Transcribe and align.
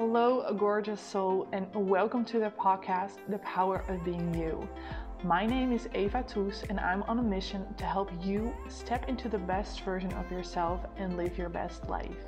Hello, 0.00 0.54
gorgeous 0.56 1.00
soul, 1.00 1.48
and 1.50 1.66
welcome 1.74 2.24
to 2.26 2.38
the 2.38 2.50
podcast, 2.50 3.14
The 3.28 3.38
Power 3.38 3.82
of 3.88 4.04
Being 4.04 4.32
You. 4.32 4.68
My 5.24 5.44
name 5.44 5.72
is 5.72 5.88
Eva 5.92 6.22
Toes, 6.22 6.62
and 6.70 6.78
I'm 6.78 7.02
on 7.08 7.18
a 7.18 7.22
mission 7.22 7.66
to 7.78 7.84
help 7.84 8.12
you 8.24 8.54
step 8.68 9.08
into 9.08 9.28
the 9.28 9.38
best 9.38 9.80
version 9.80 10.12
of 10.12 10.30
yourself 10.30 10.82
and 10.98 11.16
live 11.16 11.36
your 11.36 11.48
best 11.48 11.88
life. 11.88 12.26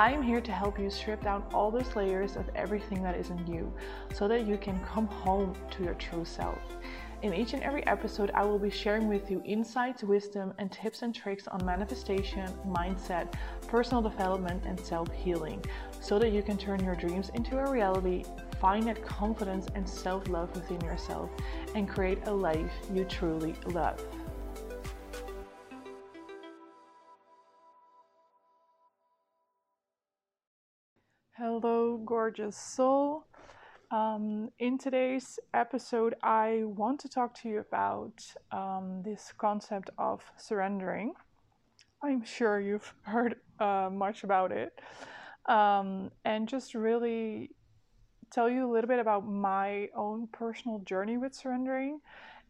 I 0.00 0.10
am 0.10 0.20
here 0.20 0.40
to 0.40 0.50
help 0.50 0.80
you 0.80 0.90
strip 0.90 1.22
down 1.22 1.44
all 1.54 1.70
those 1.70 1.94
layers 1.94 2.34
of 2.34 2.50
everything 2.56 3.04
that 3.04 3.16
isn't 3.16 3.46
you 3.46 3.72
so 4.12 4.26
that 4.26 4.44
you 4.44 4.58
can 4.58 4.80
come 4.80 5.06
home 5.06 5.54
to 5.70 5.84
your 5.84 5.94
true 5.94 6.24
self. 6.24 6.58
In 7.22 7.32
each 7.32 7.54
and 7.54 7.62
every 7.62 7.84
episode, 7.86 8.30
I 8.34 8.44
will 8.44 8.58
be 8.58 8.68
sharing 8.68 9.08
with 9.08 9.30
you 9.30 9.40
insights, 9.46 10.02
wisdom, 10.02 10.52
and 10.58 10.70
tips 10.70 11.00
and 11.00 11.14
tricks 11.14 11.48
on 11.48 11.64
manifestation, 11.64 12.46
mindset, 12.66 13.32
personal 13.68 14.02
development, 14.02 14.64
and 14.66 14.78
self 14.78 15.10
healing 15.12 15.64
so 15.98 16.18
that 16.18 16.30
you 16.30 16.42
can 16.42 16.58
turn 16.58 16.84
your 16.84 16.94
dreams 16.94 17.30
into 17.32 17.58
a 17.58 17.70
reality, 17.70 18.24
find 18.60 18.86
that 18.86 19.02
confidence 19.02 19.66
and 19.74 19.88
self 19.88 20.28
love 20.28 20.54
within 20.54 20.80
yourself, 20.82 21.30
and 21.74 21.88
create 21.88 22.18
a 22.26 22.32
life 22.32 22.72
you 22.92 23.04
truly 23.04 23.54
love. 23.66 24.04
Hello, 31.38 31.96
gorgeous 31.98 32.56
soul. 32.56 33.25
Um, 33.92 34.50
in 34.58 34.78
today's 34.78 35.38
episode, 35.54 36.16
I 36.20 36.62
want 36.64 36.98
to 37.00 37.08
talk 37.08 37.40
to 37.42 37.48
you 37.48 37.60
about 37.60 38.20
um, 38.50 39.02
this 39.04 39.32
concept 39.38 39.90
of 39.96 40.24
surrendering. 40.36 41.14
I'm 42.02 42.24
sure 42.24 42.58
you've 42.58 42.92
heard 43.02 43.36
uh, 43.60 43.88
much 43.92 44.24
about 44.24 44.50
it 44.50 44.80
um, 45.46 46.10
and 46.24 46.48
just 46.48 46.74
really 46.74 47.50
tell 48.32 48.50
you 48.50 48.68
a 48.68 48.70
little 48.70 48.88
bit 48.88 48.98
about 48.98 49.24
my 49.24 49.88
own 49.94 50.26
personal 50.32 50.80
journey 50.80 51.16
with 51.16 51.32
surrendering 51.32 52.00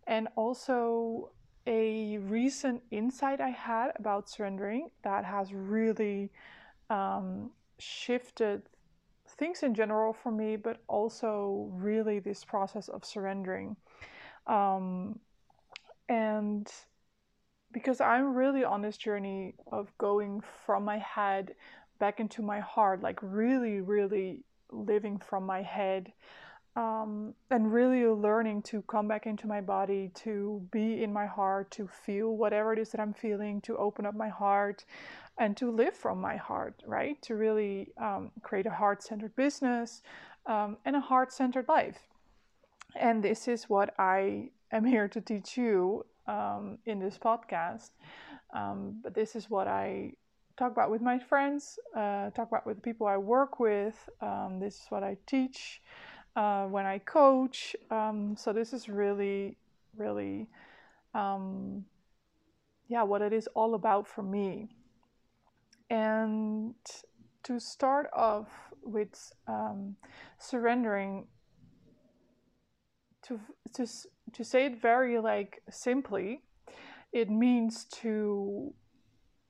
and 0.07 0.29
also 0.37 1.31
a 1.67 2.17
recent 2.19 2.83
insight 2.91 3.43
I 3.43 3.51
had 3.51 3.91
about 3.97 4.31
surrendering 4.31 4.89
that 5.05 5.27
has 5.27 5.53
really 5.53 6.31
um, 6.89 7.51
shifted 7.79 8.63
things 9.39 9.63
in 9.63 9.75
general 9.75 10.13
for 10.13 10.33
me, 10.33 10.57
but 10.57 10.79
also 10.89 11.69
really 11.73 12.19
this 12.19 12.45
process 12.45 12.89
of 12.89 13.05
surrendering. 13.05 13.77
Um, 14.47 15.19
and 16.09 16.71
because 17.73 18.01
I'm 18.01 18.35
really 18.35 18.65
on 18.65 18.83
this 18.83 18.97
journey 18.97 19.55
of 19.71 19.93
going 19.99 20.43
from 20.65 20.85
my 20.85 20.99
head 20.99 21.55
back 21.99 22.21
into 22.21 22.43
my 22.43 22.61
heart, 22.61 23.03
like 23.03 23.19
really, 23.23 23.81
really 23.81 24.45
living 24.71 25.19
from 25.19 25.45
my 25.45 25.63
head. 25.63 26.13
Um, 26.77 27.33
and 27.51 27.73
really 27.73 28.05
learning 28.05 28.61
to 28.65 28.83
come 28.83 29.09
back 29.09 29.27
into 29.27 29.47
my 29.47 29.63
body, 29.63 30.11
to 30.17 30.61
be 30.71 31.03
in 31.03 31.11
my 31.11 31.25
heart, 31.25 31.71
to 31.71 31.89
feel 31.89 32.37
whatever 32.37 32.75
it 32.75 32.79
is 32.79 32.91
that 32.91 33.01
I'm 33.01 33.15
feeling, 33.15 33.63
to 33.63 33.79
open 33.79 34.05
up 34.05 34.15
my 34.15 34.29
heart, 34.29 34.85
and 35.39 35.57
to 35.57 35.71
live 35.71 35.95
from 35.95 36.21
my 36.21 36.37
heart, 36.37 36.83
right? 36.87 37.21
To 37.23 37.37
really 37.37 37.93
um, 37.99 38.31
create 38.43 38.67
a 38.67 38.71
heart 38.71 39.03
centered 39.03 39.37
business 39.37 40.03
um, 40.47 40.79
and 40.85 40.97
a 40.97 41.01
heart 41.01 41.33
centered 41.33 41.69
life. 41.69 41.99
And 42.95 43.23
this 43.23 43.49
is 43.49 43.65
what 43.65 43.95
I 43.99 44.51
am 44.73 44.85
here 44.85 45.09
to 45.09 45.21
teach 45.21 45.57
you 45.57 46.07
um, 46.27 46.79
in 46.87 46.99
this 46.99 47.19
podcast. 47.19 47.91
Um, 48.55 49.01
but 49.03 49.15
this 49.15 49.37
is 49.37 49.51
what 49.51 49.69
I 49.69 50.15
talk 50.57 50.73
about 50.73 50.91
with 50.91 51.03
my 51.03 51.19
friends, 51.19 51.79
uh, 51.95 52.31
talk 52.31 52.49
about 52.49 52.67
with 52.67 52.77
the 52.77 52.83
people 52.83 53.07
I 53.07 53.19
work 53.19 53.61
with. 53.61 54.09
Um, 54.23 54.59
this 54.61 54.77
is 54.77 54.87
what 54.89 55.03
I 55.03 55.19
teach 55.27 55.83
uh, 56.37 56.67
when 56.67 56.87
I 56.87 56.99
coach. 56.99 57.77
Um, 57.91 58.37
so 58.39 58.53
this 58.53 58.73
is 58.73 58.89
really, 58.89 59.59
really, 59.97 60.49
yeah, 62.89 63.03
what 63.03 63.23
it 63.23 63.33
is 63.33 63.49
all 63.55 63.75
about 63.75 64.07
for 64.07 64.23
me. 64.23 64.71
And 65.91 66.75
to 67.45 67.61
start 67.61 68.11
off 68.13 68.49
with 68.83 69.33
um, 69.47 69.97
surrendering, 70.39 71.27
to 73.29 73.41
to 73.75 73.87
to 74.33 74.45
say 74.45 74.67
it 74.67 74.81
very 74.81 75.19
like 75.19 75.63
simply, 75.71 76.43
it 77.13 77.31
means 77.31 77.85
to 78.03 78.75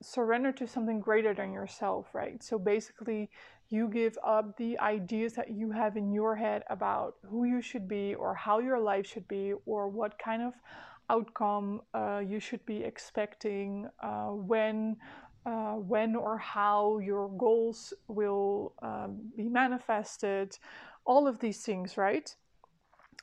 surrender 0.01 0.51
to 0.51 0.67
something 0.67 0.99
greater 0.99 1.33
than 1.33 1.51
yourself, 1.51 2.07
right? 2.13 2.43
So 2.43 2.59
basically, 2.59 3.29
you 3.69 3.87
give 3.89 4.17
up 4.23 4.57
the 4.57 4.79
ideas 4.79 5.33
that 5.33 5.49
you 5.49 5.71
have 5.71 5.97
in 5.97 6.11
your 6.11 6.35
head 6.35 6.63
about 6.69 7.15
who 7.25 7.45
you 7.45 7.61
should 7.61 7.87
be 7.87 8.15
or 8.15 8.33
how 8.33 8.59
your 8.59 8.79
life 8.79 9.05
should 9.05 9.27
be 9.27 9.53
or 9.65 9.89
what 9.89 10.17
kind 10.19 10.41
of 10.41 10.53
outcome 11.09 11.81
uh, 11.93 12.21
you 12.25 12.39
should 12.39 12.65
be 12.65 12.83
expecting 12.83 13.87
uh, 14.01 14.27
when 14.27 14.95
uh, 15.47 15.75
when 15.93 16.15
or 16.15 16.37
how 16.37 16.99
your 16.99 17.29
goals 17.37 17.93
will 18.07 18.73
um, 18.83 19.17
be 19.35 19.47
manifested 19.49 20.57
all 21.05 21.27
of 21.27 21.39
these 21.39 21.61
things 21.63 21.97
right 21.97 22.35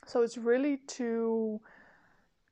so 0.05 0.21
it's 0.23 0.37
really 0.37 0.77
to 0.87 1.61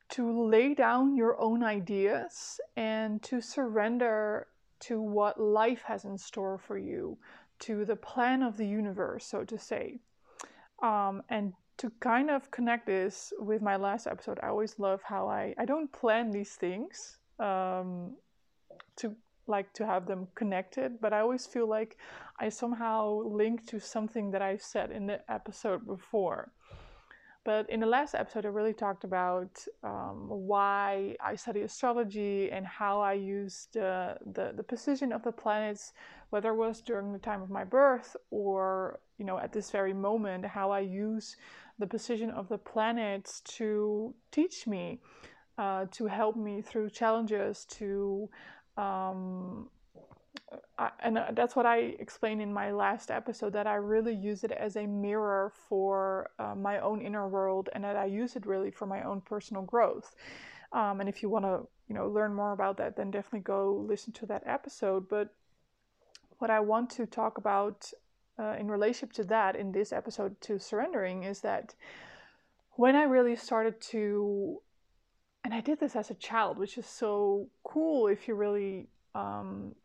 to 0.09 0.45
lay 0.47 0.75
down 0.75 1.15
your 1.15 1.39
own 1.41 1.63
ideas 1.63 2.59
and 2.75 3.21
to 3.23 3.41
surrender 3.41 4.47
to 4.79 5.01
what 5.01 5.39
life 5.39 5.81
has 5.83 6.03
in 6.05 6.17
store 6.17 6.57
for 6.57 6.77
you, 6.77 7.17
to 7.59 7.85
the 7.85 7.95
plan 7.95 8.43
of 8.43 8.57
the 8.57 8.67
universe, 8.67 9.25
so 9.25 9.43
to 9.45 9.57
say. 9.57 9.99
Um, 10.81 11.23
and 11.29 11.53
to 11.77 11.91
kind 12.01 12.29
of 12.29 12.51
connect 12.51 12.85
this 12.85 13.31
with 13.39 13.61
my 13.61 13.77
last 13.77 14.05
episode, 14.05 14.39
I 14.43 14.49
always 14.49 14.77
love 14.77 15.01
how 15.03 15.27
I, 15.29 15.55
I 15.57 15.65
don't 15.65 15.91
plan 15.91 16.31
these 16.31 16.51
things 16.51 17.17
um, 17.39 18.17
to 18.97 19.15
like 19.47 19.73
to 19.73 19.85
have 19.85 20.05
them 20.05 20.27
connected, 20.35 20.99
but 21.01 21.13
I 21.13 21.19
always 21.19 21.45
feel 21.45 21.67
like 21.67 21.97
I 22.39 22.49
somehow 22.49 23.21
link 23.23 23.67
to 23.67 23.79
something 23.79 24.31
that 24.31 24.41
I've 24.41 24.61
said 24.61 24.91
in 24.91 25.07
the 25.07 25.19
episode 25.31 25.85
before. 25.85 26.51
But 27.45 27.69
in 27.69 27.81
the 27.81 27.85
last 27.85 28.15
episode, 28.15 28.45
I 28.45 28.49
really 28.49 28.73
talked 28.73 29.03
about 29.03 29.65
um, 29.83 30.27
why 30.29 31.17
I 31.21 31.35
study 31.35 31.61
astrology 31.61 32.49
and 32.51 32.65
how 32.65 33.01
I 33.01 33.13
used 33.13 33.75
uh, 33.75 34.15
the 34.25 34.53
the 34.55 34.63
position 34.63 35.11
of 35.11 35.23
the 35.23 35.31
planets, 35.33 35.91
whether 36.29 36.51
it 36.51 36.55
was 36.55 36.79
during 36.79 37.11
the 37.11 37.19
time 37.19 37.41
of 37.41 37.49
my 37.49 37.65
birth 37.65 38.15
or 38.31 38.99
you 39.17 39.25
know 39.25 39.39
at 39.39 39.51
this 39.51 39.71
very 39.71 39.93
moment, 39.93 40.45
how 40.45 40.71
I 40.71 40.79
use 40.79 41.35
the 41.79 41.87
position 41.87 42.29
of 42.29 42.47
the 42.47 42.57
planets 42.57 43.41
to 43.57 44.13
teach 44.31 44.65
me, 44.65 45.01
uh, 45.57 45.85
to 45.91 46.05
help 46.05 46.37
me 46.37 46.61
through 46.61 46.91
challenges, 46.91 47.65
to 47.71 48.29
um, 48.77 49.69
I, 50.77 50.89
and 50.99 51.17
uh, 51.17 51.27
that's 51.33 51.55
what 51.55 51.65
I 51.65 51.77
explained 51.77 52.41
in 52.41 52.53
my 52.53 52.71
last 52.71 53.11
episode 53.11 53.53
that 53.53 53.67
I 53.67 53.75
really 53.75 54.13
use 54.13 54.43
it 54.43 54.51
as 54.51 54.75
a 54.75 54.85
mirror 54.85 55.51
for 55.69 56.31
uh, 56.39 56.55
my 56.55 56.79
own 56.79 57.01
inner 57.01 57.27
world 57.27 57.69
and 57.73 57.83
that 57.83 57.95
I 57.95 58.05
use 58.05 58.35
it 58.35 58.45
really 58.45 58.71
for 58.71 58.85
my 58.85 59.03
own 59.03 59.21
personal 59.21 59.63
growth. 59.63 60.15
Um, 60.71 60.99
and 60.99 61.07
if 61.07 61.21
you 61.21 61.29
want 61.29 61.45
to, 61.45 61.67
you 61.87 61.95
know, 61.95 62.07
learn 62.07 62.33
more 62.33 62.53
about 62.53 62.77
that, 62.77 62.95
then 62.95 63.11
definitely 63.11 63.41
go 63.41 63.85
listen 63.87 64.13
to 64.13 64.25
that 64.27 64.43
episode. 64.45 65.07
But 65.07 65.33
what 66.39 66.49
I 66.49 66.59
want 66.59 66.89
to 66.91 67.05
talk 67.05 67.37
about 67.37 67.91
uh, 68.39 68.55
in 68.59 68.69
relationship 68.69 69.13
to 69.13 69.23
that 69.25 69.55
in 69.55 69.71
this 69.71 69.93
episode 69.93 70.41
to 70.41 70.57
surrendering 70.59 71.23
is 71.23 71.41
that 71.41 71.75
when 72.71 72.95
I 72.95 73.03
really 73.03 73.35
started 73.35 73.79
to, 73.81 74.61
and 75.43 75.53
I 75.53 75.61
did 75.61 75.79
this 75.79 75.95
as 75.95 76.09
a 76.09 76.15
child, 76.15 76.57
which 76.57 76.77
is 76.77 76.85
so 76.85 77.47
cool 77.63 78.07
if 78.07 78.27
you 78.27 78.35
really 78.35 78.87
um, 79.13 79.75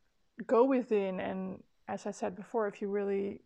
go 0.47 0.65
within 0.65 1.21
and 1.21 1.63
as 1.89 2.07
I 2.07 2.11
said 2.11 2.37
before, 2.37 2.69
if 2.69 2.83
you 2.83 2.89
really 2.89 3.41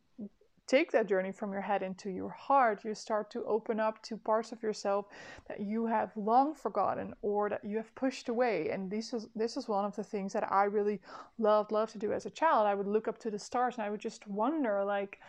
take 0.66 0.90
that 0.92 1.06
journey 1.06 1.32
from 1.32 1.52
your 1.52 1.60
head 1.60 1.82
into 1.82 2.10
your 2.10 2.30
heart, 2.30 2.84
you 2.84 2.94
start 2.94 3.30
to 3.30 3.44
open 3.44 3.78
up 3.78 4.02
to 4.02 4.16
parts 4.16 4.52
of 4.52 4.62
yourself 4.62 5.06
that 5.48 5.60
you 5.60 5.86
have 5.86 6.10
long 6.16 6.54
forgotten 6.54 7.14
or 7.22 7.48
that 7.48 7.64
you 7.64 7.76
have 7.76 7.94
pushed 7.94 8.28
away. 8.28 8.70
And 8.70 8.90
this 8.90 9.12
is 9.12 9.28
this 9.34 9.56
is 9.56 9.68
one 9.68 9.84
of 9.84 9.94
the 9.96 10.04
things 10.04 10.32
that 10.32 10.50
I 10.50 10.64
really 10.64 11.00
loved 11.38 11.72
loved 11.72 11.92
to 11.92 11.98
do 11.98 12.12
as 12.12 12.26
a 12.26 12.30
child. 12.30 12.66
I 12.66 12.74
would 12.74 12.86
look 12.86 13.08
up 13.08 13.18
to 13.18 13.30
the 13.30 13.38
stars 13.38 13.76
and 13.76 13.84
I 13.84 13.90
would 13.90 14.00
just 14.00 14.26
wonder 14.26 14.84
like 14.84 15.20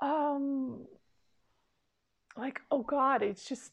um 0.00 0.86
like 2.36 2.60
oh 2.70 2.82
god, 2.82 3.22
it's 3.22 3.44
just 3.44 3.72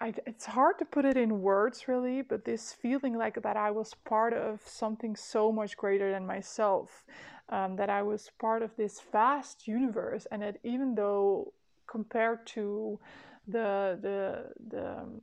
I, 0.00 0.12
it's 0.26 0.44
hard 0.44 0.78
to 0.78 0.84
put 0.84 1.06
it 1.06 1.16
in 1.16 1.40
words 1.40 1.88
really, 1.88 2.20
but 2.20 2.44
this 2.44 2.72
feeling 2.72 3.16
like 3.16 3.40
that 3.42 3.56
I 3.56 3.70
was 3.70 3.94
part 4.04 4.34
of 4.34 4.60
something 4.66 5.16
so 5.16 5.50
much 5.50 5.76
greater 5.76 6.10
than 6.12 6.26
myself, 6.26 7.04
um, 7.48 7.76
that 7.76 7.88
I 7.88 8.02
was 8.02 8.30
part 8.38 8.62
of 8.62 8.76
this 8.76 9.00
vast 9.10 9.66
universe, 9.66 10.26
and 10.30 10.42
that 10.42 10.58
even 10.62 10.94
though 10.94 11.52
compared 11.86 12.46
to 12.48 12.98
the 13.48 13.98
the 14.02 14.52
the 14.68 14.98
um, 14.98 15.22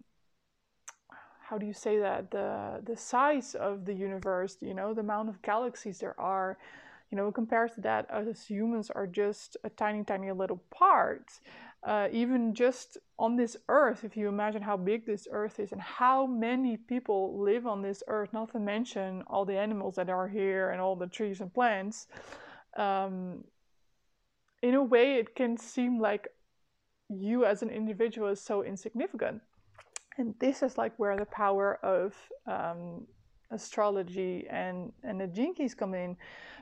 how 1.42 1.58
do 1.58 1.66
you 1.66 1.74
say 1.74 2.00
that 2.00 2.32
the 2.32 2.82
the 2.84 2.98
size 2.98 3.54
of 3.56 3.86
the 3.86 3.94
universe, 3.94 4.58
you 4.62 4.74
know, 4.74 4.94
the 4.94 5.02
amount 5.02 5.30
of 5.30 5.42
galaxies 5.42 6.00
there 6.00 6.20
are, 6.20 6.58
you 7.12 7.18
know, 7.18 7.32
compared 7.32 7.74
to 7.76 7.82
that, 7.82 8.10
us 8.10 8.48
humans 8.48 8.90
are 8.90 9.06
just 9.06 9.58
a 9.64 9.70
tiny, 9.70 10.04
tiny 10.04 10.32
little 10.32 10.62
part. 10.72 11.40
Uh, 11.86 12.08
even 12.12 12.54
just 12.54 12.98
on 13.20 13.36
this 13.36 13.58
earth, 13.68 14.06
if 14.06 14.16
you 14.16 14.30
imagine 14.30 14.62
how 14.62 14.78
big 14.78 15.06
this 15.06 15.28
earth 15.32 15.60
is 15.60 15.74
and 15.74 15.82
how 15.82 16.26
many 16.26 16.78
people 16.78 17.38
live 17.42 17.68
on 17.68 17.82
this 17.82 18.02
earth, 18.08 18.32
not 18.32 18.52
to 18.54 18.60
mention 18.60 19.22
all 19.28 19.44
the 19.44 19.58
animals 19.58 19.96
that 19.96 20.10
are 20.10 20.28
here 20.28 20.70
and 20.70 20.80
all 20.80 20.96
the 20.96 21.08
trees 21.08 21.42
and 21.42 21.54
plants, 21.54 22.08
um, 22.78 23.44
in 24.62 24.76
a 24.76 24.84
way, 24.84 25.16
it 25.16 25.36
can 25.36 25.58
seem 25.58 26.00
like 26.00 26.30
you 27.10 27.44
as 27.44 27.62
an 27.62 27.70
individual 27.70 28.30
is 28.30 28.40
so 28.40 28.64
insignificant. 28.64 29.42
And 30.18 30.34
this 30.40 30.64
is 30.64 30.78
like 30.78 30.94
where 30.98 31.18
the 31.18 31.26
power 31.26 31.80
of 31.84 32.16
um, 32.48 33.06
astrology 33.52 34.48
and, 34.50 34.94
and 35.04 35.20
the 35.20 35.54
Keys 35.54 35.74
come 35.76 35.94
in 35.94 36.16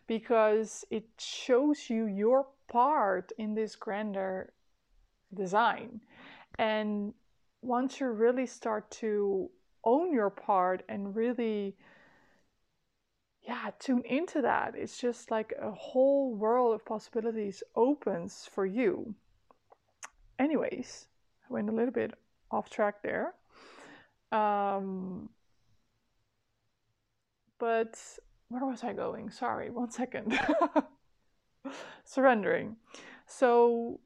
because 0.08 0.84
it 0.90 1.06
shows 1.20 1.90
you 1.90 2.06
your 2.08 2.48
part 2.68 3.32
in 3.38 3.54
this 3.54 3.76
grander 3.76 4.52
design. 5.34 6.02
And 6.58 7.14
once 7.62 8.00
you 8.00 8.08
really 8.08 8.46
start 8.46 8.90
to 8.92 9.50
own 9.84 10.14
your 10.14 10.30
part 10.30 10.84
and 10.90 11.16
really 11.16 11.76
yeah 13.42 13.72
tune 13.80 14.04
into 14.06 14.40
that 14.40 14.76
it's 14.76 15.00
just 15.00 15.32
like 15.32 15.54
a 15.60 15.72
whole 15.72 16.36
world 16.36 16.76
of 16.76 16.86
possibilities 16.86 17.64
opens 17.76 18.48
for 18.52 18.66
you. 18.66 19.16
Anyways 20.38 21.08
i 21.50 21.54
went 21.54 21.70
a 21.70 21.72
little 21.72 21.94
bit 21.94 22.14
off 22.52 22.70
track 22.70 23.02
there. 23.02 23.34
Um, 24.32 25.30
but 27.60 28.00
where 28.50 28.66
was 28.66 28.84
i 28.84 28.94
going? 28.94 29.30
Sorry 29.30 29.70
one 29.70 29.92
second. 29.92 30.38
Surrendering. 32.04 32.76
So 33.28 34.00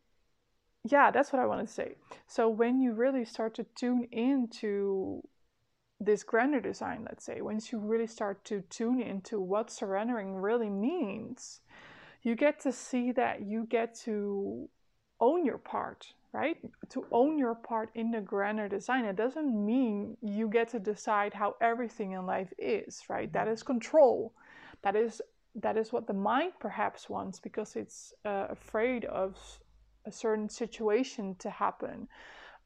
yeah, 0.88 1.10
that's 1.10 1.34
what 1.34 1.42
I 1.42 1.48
want 1.48 1.68
to 1.68 1.74
say. 1.74 1.96
So 2.28 2.48
when 2.48 2.80
you 2.80 2.94
really 2.94 3.26
start 3.26 3.56
to 3.56 3.66
tune 3.76 4.08
into 4.12 5.24
this 6.00 6.24
grander 6.24 6.62
design, 6.62 7.06
let's 7.10 7.26
say, 7.26 7.42
once 7.42 7.72
you 7.72 7.80
really 7.80 8.06
start 8.06 8.46
to 8.46 8.62
tune 8.70 9.02
into 9.02 9.40
what 9.40 9.72
surrendering 9.72 10.36
really 10.36 10.70
means, 10.70 11.62
you 12.22 12.36
get 12.36 12.60
to 12.62 12.72
see 12.72 13.12
that 13.14 13.42
you 13.42 13.66
get 13.68 13.96
to 14.06 14.70
own 15.20 15.44
your 15.44 15.58
part, 15.58 16.14
right? 16.34 16.58
To 16.90 17.06
own 17.12 17.40
your 17.40 17.56
part 17.56 17.90
in 17.96 18.12
the 18.12 18.22
grander 18.22 18.68
design. 18.68 19.06
It 19.06 19.16
doesn't 19.16 19.66
mean 19.66 20.18
you 20.22 20.48
get 20.48 20.70
to 20.70 20.80
decide 20.80 21.34
how 21.34 21.56
everything 21.62 22.12
in 22.12 22.28
life 22.28 22.54
is, 22.60 23.02
right? 23.10 23.32
That 23.34 23.48
is 23.48 23.64
control. 23.64 24.34
That 24.84 24.96
is 24.96 25.22
that 25.56 25.78
is 25.78 25.94
what 25.94 26.06
the 26.06 26.14
mind 26.14 26.52
perhaps 26.60 27.10
wants 27.10 27.40
because 27.40 27.78
it's 27.78 28.14
uh, 28.26 28.48
afraid 28.50 29.06
of 29.06 29.38
a 30.06 30.12
certain 30.12 30.50
situation 30.50 31.36
to 31.40 31.50
happen 31.50 32.08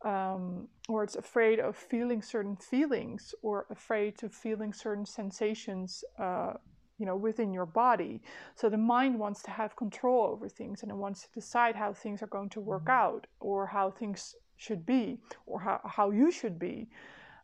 um, 0.03 0.67
or 0.87 1.03
it's 1.03 1.15
afraid 1.15 1.59
of 1.59 1.75
feeling 1.75 2.21
certain 2.21 2.55
feelings 2.55 3.35
or 3.41 3.65
afraid 3.69 4.21
of 4.23 4.33
feeling 4.33 4.71
certain 4.73 5.05
sensations 5.05 6.03
uh, 6.17 6.53
you 6.97 7.05
know 7.05 7.15
within 7.15 7.53
your 7.53 7.65
body 7.65 8.21
so 8.55 8.69
the 8.69 8.77
mind 8.77 9.17
wants 9.17 9.41
to 9.43 9.51
have 9.51 9.75
control 9.75 10.27
over 10.27 10.47
things 10.47 10.83
and 10.83 10.91
it 10.91 10.95
wants 10.95 11.23
to 11.23 11.27
decide 11.33 11.75
how 11.75 11.93
things 11.93 12.21
are 12.21 12.27
going 12.27 12.49
to 12.49 12.59
work 12.59 12.83
mm-hmm. 12.83 13.05
out 13.07 13.27
or 13.39 13.65
how 13.65 13.89
things 13.89 14.35
should 14.57 14.85
be 14.85 15.17
or 15.45 15.59
how, 15.59 15.79
how 15.85 16.11
you 16.11 16.31
should 16.31 16.59
be 16.59 16.87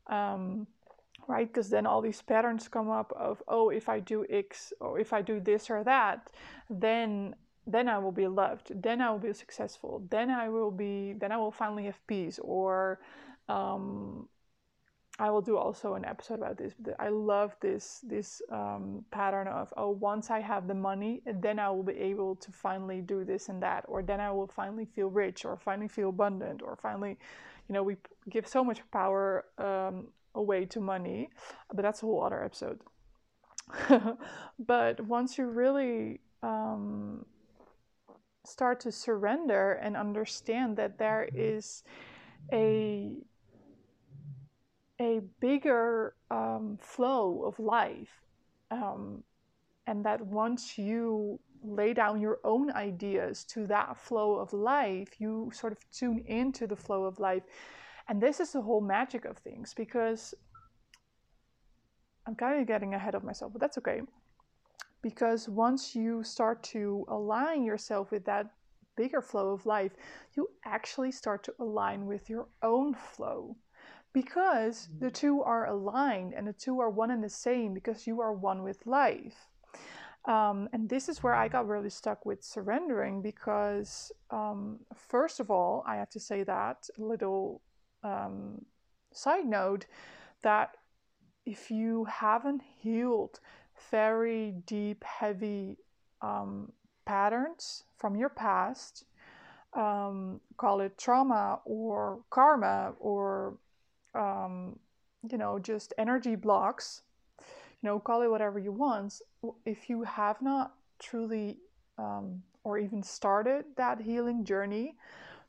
um, 0.07 0.67
right 1.27 1.47
because 1.47 1.69
then 1.69 1.85
all 1.85 2.01
these 2.01 2.21
patterns 2.21 2.67
come 2.67 2.89
up 2.89 3.11
of 3.17 3.41
oh 3.47 3.69
if 3.69 3.89
i 3.89 3.99
do 3.99 4.25
x 4.29 4.71
or 4.79 4.99
if 4.99 5.13
i 5.13 5.21
do 5.21 5.39
this 5.39 5.69
or 5.69 5.83
that 5.83 6.29
then 6.69 7.33
then 7.67 7.89
I 7.89 7.97
will 7.97 8.11
be 8.11 8.27
loved, 8.27 8.71
then 8.81 9.01
I 9.01 9.11
will 9.11 9.19
be 9.19 9.33
successful, 9.33 10.03
then 10.09 10.29
I 10.29 10.49
will 10.49 10.71
be, 10.71 11.13
then 11.13 11.31
I 11.31 11.37
will 11.37 11.51
finally 11.51 11.85
have 11.85 11.99
peace, 12.07 12.39
or 12.39 12.99
um, 13.49 14.27
I 15.17 15.31
will 15.31 15.41
do 15.41 15.57
also 15.57 15.93
an 15.93 16.05
episode 16.05 16.35
about 16.35 16.57
this. 16.57 16.73
But 16.77 16.95
I 16.99 17.09
love 17.09 17.55
this 17.61 18.01
this 18.03 18.41
um, 18.51 19.05
pattern 19.11 19.47
of 19.47 19.73
oh, 19.77 19.89
once 19.91 20.29
I 20.29 20.41
have 20.41 20.67
the 20.67 20.73
money, 20.73 21.21
then 21.25 21.57
I 21.57 21.69
will 21.69 21.83
be 21.83 21.97
able 21.97 22.35
to 22.35 22.51
finally 22.51 23.01
do 23.01 23.23
this 23.23 23.49
and 23.49 23.61
that, 23.63 23.85
or 23.87 24.03
then 24.03 24.19
I 24.19 24.31
will 24.31 24.47
finally 24.47 24.85
feel 24.85 25.07
rich, 25.07 25.45
or 25.45 25.57
finally 25.57 25.87
feel 25.87 26.09
abundant, 26.09 26.61
or 26.61 26.75
finally, 26.75 27.17
you 27.67 27.73
know, 27.73 27.83
we 27.83 27.97
give 28.29 28.47
so 28.47 28.63
much 28.63 28.79
power 28.91 29.45
um, 29.57 30.07
away 30.35 30.65
to 30.65 30.81
money, 30.81 31.29
but 31.73 31.81
that's 31.81 32.03
a 32.03 32.05
whole 32.05 32.23
other 32.23 32.43
episode. 32.43 32.79
but 34.59 35.01
once 35.01 35.37
you 35.37 35.45
really 35.45 36.19
um, 36.43 37.25
start 38.45 38.79
to 38.81 38.91
surrender 38.91 39.73
and 39.73 39.95
understand 39.95 40.77
that 40.77 40.97
there 40.97 41.27
is 41.33 41.83
a 42.51 43.17
a 45.01 45.21
bigger 45.41 46.15
um, 46.31 46.77
flow 46.79 47.43
of 47.43 47.59
life 47.59 48.21
um, 48.71 49.23
and 49.87 50.05
that 50.05 50.25
once 50.25 50.77
you 50.77 51.37
lay 51.63 51.93
down 51.93 52.21
your 52.21 52.39
own 52.45 52.71
ideas 52.71 53.43
to 53.43 53.67
that 53.67 53.97
flow 53.97 54.35
of 54.35 54.53
life 54.53 55.09
you 55.19 55.51
sort 55.53 55.73
of 55.73 55.79
tune 55.91 56.23
into 56.27 56.65
the 56.65 56.75
flow 56.75 57.03
of 57.03 57.19
life. 57.19 57.43
And 58.07 58.21
this 58.21 58.39
is 58.39 58.53
the 58.53 58.61
whole 58.61 58.81
magic 58.81 59.25
of 59.25 59.37
things 59.37 59.73
because 59.73 60.33
i'm 62.27 62.35
kind 62.35 62.59
of 62.59 62.67
getting 62.67 62.93
ahead 62.93 63.15
of 63.15 63.23
myself 63.23 63.51
but 63.51 63.61
that's 63.61 63.77
okay 63.77 64.01
because 65.05 65.47
once 65.47 65.93
you 65.95 66.23
start 66.23 66.63
to 66.63 67.05
align 67.09 67.63
yourself 67.63 68.09
with 68.09 68.25
that 68.25 68.47
bigger 68.97 69.21
flow 69.21 69.53
of 69.53 69.63
life, 69.67 69.91
you 70.33 70.49
actually 70.65 71.11
start 71.11 71.43
to 71.43 71.53
align 71.59 72.07
with 72.07 72.27
your 72.27 72.47
own 72.63 72.91
flow 72.95 73.55
because 74.13 74.89
the 74.99 75.11
two 75.11 75.43
are 75.43 75.67
aligned 75.67 76.33
and 76.33 76.47
the 76.47 76.53
two 76.53 76.79
are 76.79 76.89
one 76.89 77.11
and 77.11 77.23
the 77.23 77.29
same 77.29 77.71
because 77.71 78.07
you 78.07 78.19
are 78.19 78.33
one 78.33 78.63
with 78.63 78.87
life. 78.87 79.47
Um, 80.27 80.69
and 80.73 80.89
this 80.89 81.07
is 81.07 81.21
where 81.21 81.35
I 81.35 81.49
got 81.49 81.67
really 81.67 81.91
stuck 81.91 82.25
with 82.25 82.43
surrendering 82.43 83.21
because, 83.21 84.11
um, 84.31 84.79
first 84.95 85.39
of 85.39 85.51
all, 85.51 85.83
I 85.85 85.97
have 85.97 86.09
to 86.09 86.19
say 86.19 86.41
that 86.41 86.89
little 86.97 87.61
um, 88.03 88.65
side 89.13 89.45
note 89.45 89.85
that 90.41 90.77
if 91.45 91.69
you 91.69 92.05
haven't 92.05 92.63
healed 92.81 93.39
very 93.91 94.53
deep, 94.65 95.03
heavy 95.03 95.77
um, 96.21 96.71
patterns 97.05 97.83
from 97.97 98.15
your 98.15 98.29
past, 98.29 99.05
um, 99.73 100.39
call 100.57 100.81
it 100.81 100.97
trauma 100.97 101.59
or 101.65 102.19
karma 102.29 102.93
or, 102.99 103.57
um, 104.13 104.77
you 105.29 105.37
know, 105.37 105.59
just 105.59 105.93
energy 105.97 106.35
blocks, 106.35 107.01
you 107.39 107.89
know, 107.89 107.99
call 107.99 108.21
it 108.21 108.29
whatever 108.29 108.59
you 108.59 108.71
want. 108.71 109.21
If 109.65 109.89
you 109.89 110.03
have 110.03 110.41
not 110.41 110.73
truly 110.99 111.57
um, 111.97 112.41
or 112.63 112.77
even 112.77 113.03
started 113.03 113.65
that 113.75 114.01
healing 114.01 114.43
journey, 114.43 114.95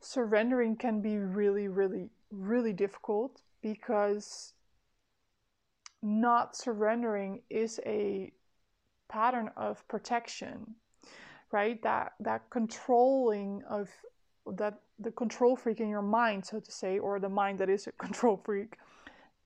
surrendering 0.00 0.76
can 0.76 1.00
be 1.00 1.18
really, 1.18 1.68
really, 1.68 2.10
really 2.30 2.72
difficult 2.72 3.40
because 3.62 4.52
not 6.02 6.56
surrendering 6.56 7.42
is 7.50 7.80
a 7.86 8.32
pattern 9.08 9.50
of 9.56 9.86
protection 9.88 10.74
right? 11.52 11.80
That 11.82 12.12
that 12.20 12.50
controlling 12.50 13.62
of 13.68 13.88
that 14.46 14.80
the 14.98 15.10
control 15.10 15.56
freak 15.56 15.80
in 15.80 15.88
your 15.88 16.02
mind 16.02 16.46
so 16.46 16.60
to 16.60 16.72
say 16.72 16.98
or 16.98 17.18
the 17.18 17.28
mind 17.28 17.58
that 17.58 17.68
is 17.68 17.86
a 17.86 17.92
control 18.06 18.40
freak 18.44 18.76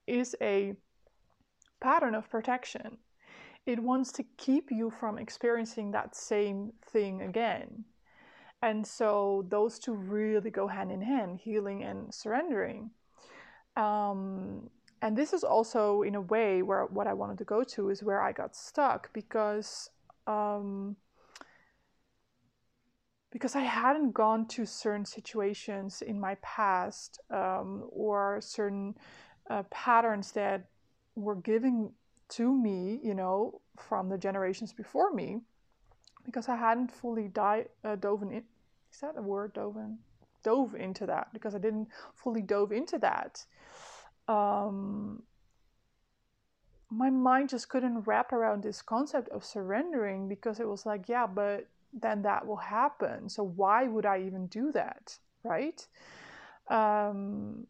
is 0.07 0.35
a 0.41 0.75
pattern 1.81 2.15
of 2.15 2.29
protection. 2.31 2.99
It 3.67 3.79
wants 3.79 4.13
to 4.13 4.25
keep 4.37 4.71
you 4.71 4.91
from 4.91 5.19
experiencing 5.19 5.93
that 5.93 6.17
same 6.17 6.73
thing 6.91 7.23
again. 7.23 7.85
And 8.63 8.87
so 8.87 9.47
those 9.49 9.79
two 9.79 9.95
really 9.95 10.51
go 10.51 10.67
hand 10.67 10.91
in 10.91 11.01
hand 11.01 11.39
healing 11.39 11.83
and 11.83 12.13
surrendering. 12.13 12.91
Um, 13.77 14.69
and 15.03 15.17
this 15.17 15.33
is 15.33 15.45
also 15.45 16.03
in 16.03 16.15
a 16.15 16.21
way 16.21 16.63
where 16.63 16.85
what 16.87 17.07
I 17.07 17.15
wanted 17.15 17.39
to 17.39 17.45
go 17.45 17.65
to 17.65 17.89
is 17.89 18.03
where 18.03 18.21
I 18.21 18.33
got 18.33 18.55
stuck 18.55 19.13
because 19.13 19.91
um, 20.27 20.97
because 23.33 23.55
I 23.55 23.61
hadn't 23.61 24.13
gone 24.13 24.47
to 24.49 24.67
certain 24.67 25.05
situations 25.05 26.03
in 26.03 26.21
my 26.21 26.37
past 26.43 27.21
um, 27.31 27.85
or 27.91 28.41
certain 28.43 28.97
uh, 29.49 29.63
patterns 29.71 30.33
that 30.33 30.67
were 31.15 31.37
given 31.37 31.93
to 32.31 32.53
me, 32.53 33.01
you 33.03 33.15
know, 33.15 33.61
from 33.77 34.09
the 34.09 34.19
generations 34.19 34.73
before 34.73 35.13
me, 35.13 35.41
because 36.25 36.49
I 36.49 36.57
hadn't 36.57 36.91
fully 36.91 37.29
di- 37.29 37.67
uh, 37.85 37.97
dove 37.97 38.23
in. 38.23 38.43
Is 38.93 39.01
that 39.01 39.17
a 39.17 39.23
word? 39.23 39.55
Dove 39.55 39.77
in? 39.77 39.99
Dove 40.43 40.75
into 40.75 41.07
that 41.07 41.33
because 41.33 41.55
I 41.55 41.59
didn't 41.59 41.89
fully 42.17 42.43
dove 42.43 42.73
into 42.73 42.99
that 42.99 43.45
um, 44.31 45.23
my 46.89 47.11
mind 47.11 47.49
just 47.49 47.69
couldn't 47.69 48.03
wrap 48.03 48.33
around 48.33 48.63
this 48.63 48.81
concept 48.83 49.29
of 49.31 49.45
surrendering 49.45 50.29
because 50.29 50.61
it 50.61 50.69
was 50.69 50.87
like, 50.87 51.09
yeah, 51.09 51.27
but 51.27 51.67
then 51.93 52.23
that 52.23 52.47
will 52.47 52.57
happen. 52.57 53.29
So 53.29 53.43
why 53.43 53.89
would 53.89 54.07
I 54.07 54.23
even 54.23 54.47
do 54.47 54.71
that? 54.73 55.19
Right? 55.43 55.87
Um, 56.69 57.67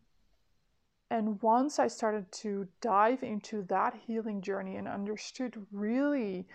and 1.11 1.41
once 1.43 1.79
I 1.79 1.89
started 1.89 2.31
to 2.33 2.69
dive 2.81 3.23
into 3.23 3.63
that 3.69 3.95
healing 4.07 4.43
journey 4.43 4.77
and 4.77 4.87
understood 4.87 5.67
really 5.73 6.47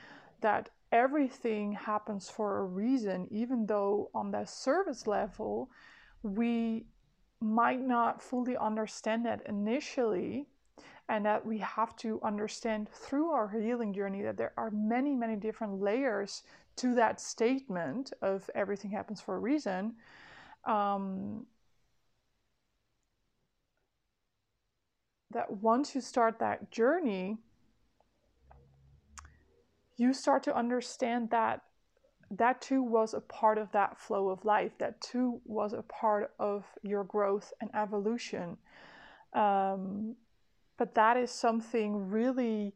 that 0.42 0.70
everything 0.92 1.74
happens 1.74 2.30
for 2.30 2.60
a 2.60 2.64
reason, 2.64 3.28
even 3.32 3.66
though 3.66 4.10
on 4.14 4.32
the 4.32 4.46
surface 4.46 5.08
level, 5.08 5.70
we 6.24 6.86
might 7.46 7.82
not 7.82 8.22
fully 8.22 8.58
understand 8.58 9.26
that 9.26 9.42
initially, 9.48 10.48
and 11.08 11.26
that 11.26 11.46
we 11.46 11.60
have 11.60 11.96
to 11.98 12.20
understand 12.24 12.90
through 12.90 13.30
our 13.30 13.48
healing 13.48 13.94
journey 13.94 14.24
that 14.24 14.38
there 14.38 14.54
are 14.58 14.72
many, 14.72 15.16
many 15.16 15.36
different 15.36 15.80
layers 15.80 16.44
to 16.78 16.96
that 16.96 17.22
statement 17.22 18.12
of 18.22 18.50
everything 18.56 18.92
happens 18.92 19.22
for 19.22 19.36
a 19.36 19.40
reason. 19.40 19.94
Um, 20.66 21.46
that 25.32 25.52
once 25.52 25.94
you 25.94 26.02
start 26.02 26.40
that 26.40 26.72
journey, 26.72 27.38
you 29.98 30.14
start 30.14 30.44
to 30.44 30.56
understand 30.56 31.30
that 31.30 31.62
that 32.38 32.62
too 32.62 32.82
was 32.82 33.14
a 33.14 33.22
part 33.22 33.58
of 33.58 33.72
that 33.72 34.00
flow 34.00 34.30
of 34.30 34.46
life. 34.46 34.72
That 34.80 35.00
too 35.02 35.42
was 35.46 35.74
a 35.74 35.84
part 35.84 36.34
of 36.40 36.66
your 36.84 37.04
growth 37.04 37.54
and 37.62 37.70
evolution. 37.76 38.58
Um, 39.34 40.16
but 40.78 40.96
that 40.96 41.18
is 41.18 41.32
something 41.32 42.10
really 42.10 42.74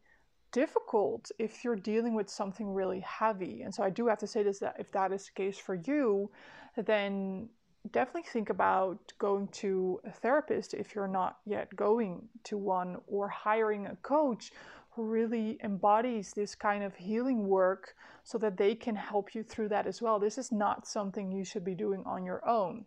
difficult 0.52 1.32
if 1.38 1.64
you're 1.64 1.76
dealing 1.76 2.16
with 2.16 2.30
something 2.30 2.74
really 2.74 3.02
heavy. 3.02 3.62
And 3.62 3.74
so 3.74 3.84
I 3.84 3.90
do 3.90 4.08
have 4.08 4.20
to 4.20 4.28
say 4.28 4.44
this 4.44 4.60
that 4.60 4.76
if 4.80 4.92
that 4.92 5.12
is 5.12 5.26
the 5.26 5.32
case 5.32 5.58
for 5.58 5.76
you, 5.76 6.32
then 6.76 7.50
definitely 7.92 8.30
think 8.30 8.50
about 8.50 9.14
going 9.20 9.48
to 9.48 10.00
a 10.06 10.12
therapist 10.12 10.74
if 10.74 10.94
you're 10.96 11.08
not 11.08 11.38
yet 11.46 11.74
going 11.76 12.28
to 12.44 12.58
one 12.58 12.98
or 13.08 13.28
hiring 13.28 13.88
a 13.88 13.96
coach 13.98 14.52
who 15.00 15.06
really 15.06 15.58
embodies 15.64 16.34
this 16.34 16.56
kind 16.56 16.84
of 16.84 16.94
healing 16.94 17.48
work 17.48 17.96
so 18.26 18.38
that 18.38 18.58
they 18.58 18.76
can 18.76 18.96
help 18.96 19.34
you 19.34 19.44
through 19.44 19.70
that 19.70 19.88
as 19.88 20.02
well. 20.02 20.20
This 20.20 20.38
is 20.38 20.52
not 20.52 20.86
something 20.86 21.32
you 21.32 21.46
should 21.46 21.64
be 21.64 21.74
doing 21.74 22.04
on 22.06 22.26
your 22.26 22.46
own. 22.48 22.84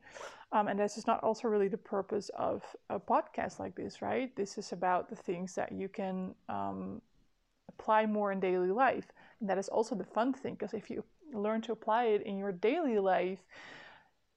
Um, 0.52 0.68
and 0.68 0.78
this 0.78 0.98
is 0.98 1.06
not 1.06 1.22
also 1.22 1.48
really 1.48 1.68
the 1.68 1.78
purpose 1.78 2.30
of 2.36 2.62
a 2.90 3.00
podcast 3.00 3.58
like 3.58 3.74
this, 3.74 4.02
right? 4.02 4.34
This 4.36 4.58
is 4.58 4.72
about 4.72 5.08
the 5.08 5.16
things 5.16 5.54
that 5.54 5.72
you 5.72 5.88
can 5.88 6.34
um, 6.50 7.00
apply 7.70 8.04
more 8.04 8.30
in 8.30 8.40
daily 8.40 8.70
life. 8.70 9.06
And 9.40 9.48
that 9.48 9.56
is 9.56 9.70
also 9.70 9.94
the 9.94 10.04
fun 10.04 10.34
thing, 10.34 10.52
because 10.52 10.74
if 10.74 10.90
you 10.90 11.02
learn 11.32 11.62
to 11.62 11.72
apply 11.72 12.04
it 12.04 12.26
in 12.26 12.36
your 12.36 12.52
daily 12.52 12.98
life, 12.98 13.40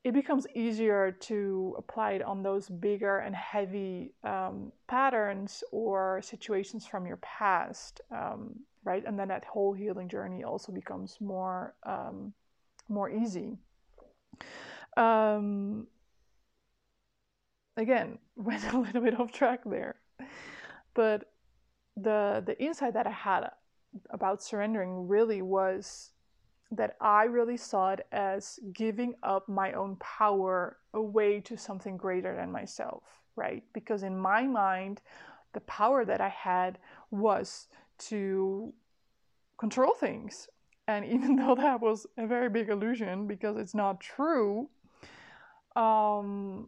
it 0.05 0.13
becomes 0.13 0.45
easier 0.53 1.11
to 1.11 1.73
apply 1.79 2.11
it 2.11 2.21
on 2.21 2.43
those 2.43 2.69
bigger 2.69 3.17
and 3.17 3.35
heavy 3.35 4.13
um, 4.23 4.71
patterns 4.87 5.63
or 5.71 6.21
situations 6.21 6.85
from 6.85 7.07
your 7.07 7.17
past, 7.17 8.01
um, 8.11 8.53
right? 8.83 9.03
And 9.03 9.17
then 9.17 9.29
that 9.29 9.43
whole 9.45 9.73
healing 9.73 10.07
journey 10.07 10.43
also 10.43 10.71
becomes 10.71 11.17
more 11.19 11.73
um, 11.87 12.33
more 12.87 13.09
easy. 13.09 13.57
Um, 14.95 15.87
again, 17.75 18.19
went 18.35 18.71
a 18.71 18.77
little 18.77 19.01
bit 19.01 19.19
off 19.19 19.31
track 19.31 19.61
there, 19.65 19.95
but 20.93 21.31
the 21.97 22.43
the 22.45 22.55
insight 22.63 22.93
that 22.93 23.07
I 23.07 23.11
had 23.11 23.49
about 24.11 24.43
surrendering 24.43 25.07
really 25.07 25.41
was 25.41 26.11
that 26.77 26.95
I 27.01 27.25
really 27.25 27.57
saw 27.57 27.91
it 27.91 28.05
as 28.11 28.59
giving 28.73 29.15
up 29.23 29.47
my 29.47 29.73
own 29.73 29.95
power 29.97 30.77
away 30.93 31.41
to 31.41 31.57
something 31.57 31.97
greater 31.97 32.35
than 32.35 32.51
myself, 32.51 33.03
right? 33.35 33.63
Because 33.73 34.03
in 34.03 34.17
my 34.17 34.43
mind, 34.43 35.01
the 35.53 35.61
power 35.61 36.05
that 36.05 36.21
I 36.21 36.29
had 36.29 36.77
was 37.11 37.67
to 38.09 38.73
control 39.57 39.93
things. 39.93 40.47
And 40.87 41.05
even 41.15 41.35
though 41.35 41.55
that 41.55 41.81
was 41.81 42.05
a 42.17 42.27
very 42.27 42.49
big 42.49 42.69
illusion 42.69 43.27
because 43.27 43.57
it's 43.57 43.75
not 43.75 43.99
true, 43.99 44.69
um, 45.75 46.67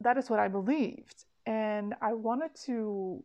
that 0.00 0.16
is 0.16 0.30
what 0.30 0.40
I 0.40 0.48
believed. 0.48 1.24
And 1.46 1.94
I 2.00 2.12
wanted 2.12 2.54
to 2.66 3.24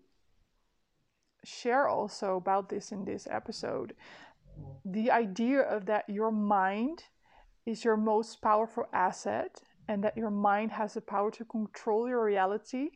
share 1.44 1.88
also 1.88 2.38
about 2.38 2.70
this 2.70 2.92
in 2.92 3.06
this 3.06 3.28
episode 3.30 3.94
the 4.84 5.12
idea 5.12 5.62
of 5.62 5.86
that 5.86 6.10
your 6.10 6.32
mind 6.32 7.04
is 7.66 7.84
your 7.84 7.98
most 7.98 8.42
powerful 8.42 8.86
asset 8.94 9.62
and 9.88 10.04
that 10.04 10.18
your 10.18 10.30
mind 10.30 10.72
has 10.72 10.94
the 10.94 11.02
power 11.02 11.32
to 11.32 11.46
control 11.46 12.08
your 12.08 12.24
reality 12.24 12.90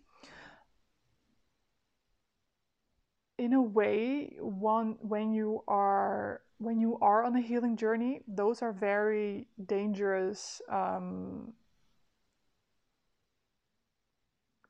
in 3.37 3.53
a 3.53 3.61
way 3.61 4.35
one 4.39 4.97
when 5.01 5.31
you 5.31 5.63
are 5.67 6.41
when 6.57 6.79
you 6.79 6.97
are 7.01 7.23
on 7.23 7.35
a 7.35 7.41
healing 7.41 7.77
journey 7.77 8.21
those 8.27 8.61
are 8.61 8.73
very 8.73 9.47
dangerous 9.65 10.61
um, 10.69 11.53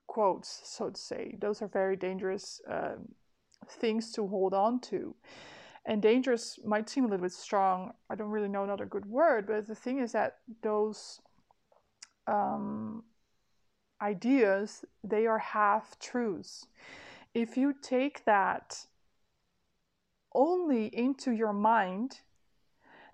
quotes 0.09 0.61
so 0.65 0.89
to 0.89 0.99
say. 0.99 1.35
Those 1.39 1.61
are 1.61 1.67
very 1.67 1.95
dangerous 1.95 2.61
uh, 2.69 2.95
things 3.67 4.11
to 4.13 4.27
hold 4.27 4.53
on 4.53 4.81
to 4.91 5.15
and 5.89 6.03
dangerous 6.03 6.59
might 6.63 6.87
seem 6.87 7.03
a 7.03 7.07
little 7.07 7.25
bit 7.25 7.31
strong. 7.31 7.93
I 8.11 8.15
don't 8.15 8.29
really 8.29 8.47
know 8.47 8.63
another 8.63 8.85
good 8.85 9.07
word, 9.07 9.47
but 9.47 9.65
the 9.65 9.73
thing 9.73 9.97
is 9.97 10.11
that 10.11 10.37
those 10.61 11.19
um, 12.27 13.03
ideas 13.99 14.85
they 15.03 15.25
are 15.25 15.39
half 15.39 15.97
truths. 15.97 16.67
If 17.33 17.57
you 17.57 17.73
take 17.81 18.23
that 18.25 18.85
only 20.35 20.95
into 20.95 21.31
your 21.31 21.53
mind, 21.53 22.19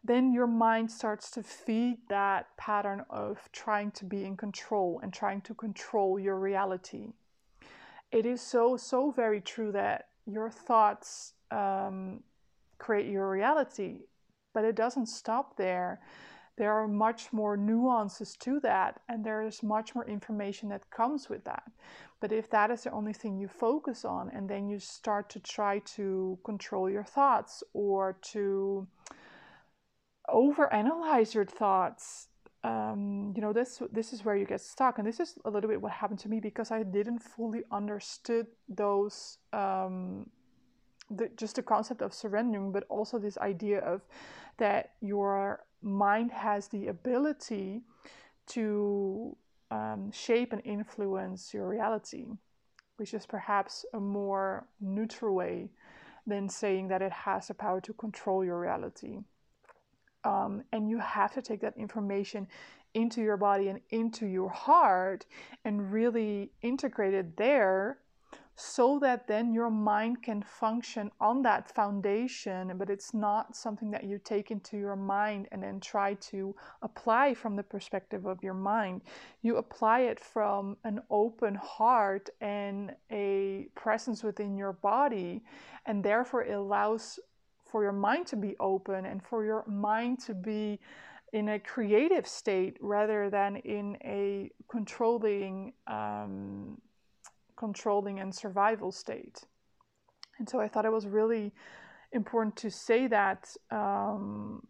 then 0.04 0.34
your 0.34 0.48
mind 0.48 0.92
starts 0.92 1.32
to 1.32 1.44
feed 1.44 2.00
that 2.10 2.58
pattern 2.58 3.06
of 3.10 3.50
trying 3.54 3.92
to 3.92 4.04
be 4.04 4.26
in 4.26 4.36
control 4.36 5.00
and 5.02 5.14
trying 5.14 5.40
to 5.44 5.54
control 5.54 6.20
your 6.20 6.38
reality. 6.38 7.14
It 8.12 8.26
is 8.26 8.42
so, 8.42 8.76
so 8.76 9.12
very 9.12 9.40
true 9.40 9.72
that 9.72 10.10
your 10.26 10.50
thoughts 10.50 11.36
um, 11.52 12.22
create 12.78 13.08
your 13.08 13.30
reality. 13.30 14.02
But 14.54 14.66
it 14.66 14.76
doesn't 14.76 15.08
stop 15.08 15.58
there. 15.58 16.00
There 16.58 16.72
are 16.72 16.88
much 16.88 17.34
more 17.34 17.58
nuances 17.58 18.38
to 18.38 18.62
that, 18.62 19.02
and 19.10 19.26
there 19.26 19.42
is 19.42 19.62
much 19.62 19.94
more 19.94 20.08
information 20.08 20.70
that 20.70 20.90
comes 20.90 21.30
with 21.30 21.44
that. 21.44 21.64
But 22.22 22.32
if 22.32 22.50
that 22.52 22.72
is 22.72 22.84
the 22.84 22.92
only 22.92 23.12
thing 23.12 23.38
you 23.38 23.50
focus 23.50 24.06
on, 24.06 24.30
and 24.30 24.50
then 24.50 24.70
you 24.70 24.80
start 24.80 25.30
to 25.32 25.40
try 25.42 25.80
to 25.98 26.40
control 26.46 26.90
your 26.90 27.04
thoughts 27.04 27.62
or 27.74 28.18
to 28.32 28.88
overanalyze 30.30 31.34
your 31.34 31.46
thoughts, 31.46 32.30
um, 32.64 33.34
you 33.36 33.42
know 33.42 33.54
this 33.54 33.82
this 33.92 34.14
is 34.14 34.24
where 34.24 34.38
you 34.38 34.46
get 34.46 34.62
stuck, 34.62 34.98
and 34.98 35.06
this 35.06 35.20
is 35.20 35.38
a 35.44 35.50
little 35.50 35.70
bit 35.70 35.82
what 35.82 35.92
happened 35.92 36.20
to 36.20 36.30
me 36.30 36.40
because 36.40 36.72
I 36.72 36.84
didn't 36.84 37.20
fully 37.20 37.64
understood 37.70 38.48
those 38.70 39.38
um, 39.52 40.30
the, 41.10 41.30
just 41.36 41.56
the 41.56 41.64
concept 41.64 42.02
of 42.02 42.14
surrendering, 42.14 42.72
but 42.72 42.86
also 42.90 43.20
this 43.20 43.38
idea 43.38 43.80
of 43.80 44.02
that 44.58 44.94
your 45.02 45.64
mind 45.82 46.32
has 46.32 46.68
the 46.68 46.88
ability 46.88 47.82
to 48.48 49.36
um, 49.72 50.12
shape 50.12 50.54
and 50.54 50.62
influence 50.66 51.54
your 51.54 51.68
reality, 51.68 52.26
which 52.98 53.14
is 53.14 53.26
perhaps 53.26 53.86
a 53.94 54.00
more 54.00 54.68
neutral 54.80 55.36
way 55.36 55.70
than 56.28 56.50
saying 56.50 56.88
that 56.88 57.02
it 57.02 57.12
has 57.12 57.48
the 57.48 57.54
power 57.54 57.80
to 57.82 57.94
control 57.94 58.44
your 58.44 58.60
reality. 58.60 59.20
Um, 60.24 60.64
and 60.72 60.90
you 60.90 60.98
have 60.98 61.34
to 61.34 61.42
take 61.42 61.62
that 61.62 61.78
information 61.78 62.48
into 62.96 63.22
your 63.22 63.38
body 63.38 63.68
and 63.68 63.80
into 63.92 64.26
your 64.26 64.50
heart 64.50 65.26
and 65.66 65.92
really 65.92 66.50
integrate 66.62 67.14
it 67.14 67.38
there 67.38 68.00
so 68.56 69.00
that 69.00 69.28
then 69.28 69.54
your 69.54 69.70
mind 69.70 70.24
can 70.24 70.42
function 70.42 71.12
on 71.20 71.42
that 71.42 71.74
foundation, 71.76 72.72
but 72.78 72.90
it's 72.90 73.14
not 73.14 73.56
something 73.56 73.92
that 73.92 74.06
you 74.06 74.18
take 74.24 74.50
into 74.50 74.78
your 74.78 74.96
mind 74.96 75.48
and 75.52 75.62
then 75.62 75.80
try 75.80 76.14
to 76.16 76.56
apply 76.82 77.34
from 77.34 77.58
the 77.58 77.64
perspective 77.64 78.26
of 78.26 78.42
your 78.42 78.54
mind. 78.54 79.02
You 79.42 79.58
apply 79.58 80.02
it 80.02 80.20
from 80.20 80.78
an 80.86 81.02
open 81.10 81.56
heart 81.56 82.30
and 82.40 82.96
a 83.12 83.68
presence 83.76 84.24
within 84.24 84.56
your 84.56 84.74
body, 84.74 85.44
and 85.86 86.02
therefore 86.02 86.44
it 86.44 86.54
allows 86.54 87.20
for 87.70 87.84
your 87.84 87.92
mind 87.92 88.26
to 88.28 88.38
be 88.38 88.56
open 88.62 89.06
and 89.06 89.22
for 89.22 89.44
your 89.44 89.66
mind 89.68 90.20
to 90.22 90.34
be 90.34 90.80
in 91.34 91.50
a 91.50 91.60
creative 91.60 92.26
state 92.26 92.78
rather 92.80 93.30
than 93.30 93.58
in 93.58 93.98
a 94.06 94.50
controlling 94.70 95.74
um, 95.88 96.80
controlling 97.58 98.20
and 98.20 98.34
survival 98.34 98.92
state. 98.92 99.42
And 100.38 100.50
so 100.50 100.60
I 100.60 100.68
thought 100.68 100.86
it 100.86 100.92
was 100.92 101.08
really 101.08 101.54
important 102.12 102.56
to 102.58 102.70
say 102.70 103.08
that 103.08 103.50
um, 103.72 104.68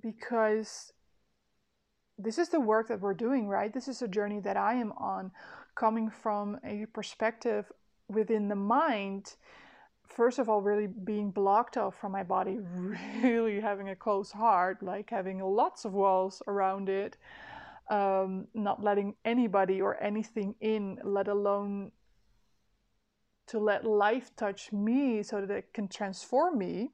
because 0.00 0.92
this 2.18 2.38
is 2.38 2.48
the 2.48 2.60
work 2.60 2.88
that 2.88 3.00
we're 3.00 3.14
doing, 3.14 3.48
right? 3.48 3.72
This 3.72 3.88
is 3.88 4.02
a 4.02 4.08
journey 4.08 4.40
that 4.40 4.56
I 4.56 4.74
am 4.74 4.92
on, 4.92 5.30
coming 5.74 6.10
from 6.10 6.58
a 6.64 6.86
perspective 6.92 7.70
within 8.08 8.48
the 8.48 8.56
mind. 8.56 9.36
First 10.06 10.38
of 10.38 10.48
all, 10.48 10.60
really 10.60 10.88
being 10.88 11.30
blocked 11.30 11.76
off 11.76 11.94
from 12.00 12.12
my 12.12 12.24
body, 12.24 12.58
really 13.22 13.60
having 13.60 13.88
a 13.88 13.96
closed 13.96 14.32
heart, 14.32 14.82
like 14.82 15.10
having 15.10 15.38
lots 15.38 15.84
of 15.84 15.92
walls 15.92 16.42
around 16.48 16.88
it, 16.88 17.16
um, 17.90 18.46
not 18.54 18.82
letting 18.82 19.14
anybody 19.24 19.80
or 19.80 20.02
anything 20.02 20.54
in, 20.60 20.98
let 21.04 21.28
alone 21.28 21.92
to 23.48 23.58
let 23.58 23.84
life 23.84 24.30
touch 24.36 24.72
me 24.72 25.22
so 25.22 25.40
that 25.40 25.50
it 25.50 25.72
can 25.72 25.88
transform 25.88 26.58
me 26.58 26.90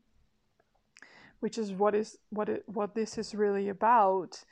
which 1.45 1.59
is 1.59 1.75
what 1.75 1.95
is 1.95 2.17
what 2.31 2.49
it 2.49 2.63
what 2.65 2.95
this 2.95 3.19
is 3.19 3.35
really 3.35 3.69
about. 3.69 4.43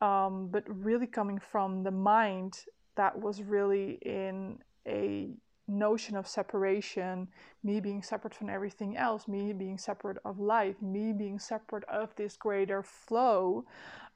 Um, 0.00 0.48
but 0.50 0.64
really 0.66 1.06
coming 1.06 1.38
from 1.38 1.84
the 1.84 1.92
mind 1.92 2.64
that 2.96 3.16
was 3.16 3.40
really 3.40 4.00
in 4.02 4.58
a 4.84 5.30
notion 5.68 6.16
of 6.16 6.26
separation 6.26 7.28
me 7.62 7.78
being 7.78 8.02
separate 8.02 8.34
from 8.34 8.50
everything 8.50 8.96
else 8.96 9.28
me 9.28 9.52
being 9.52 9.78
separate 9.78 10.18
of 10.24 10.40
life 10.40 10.74
me 10.82 11.12
being 11.12 11.38
separate 11.38 11.84
of 11.84 12.12
this 12.16 12.36
greater 12.36 12.82
flow 12.82 13.64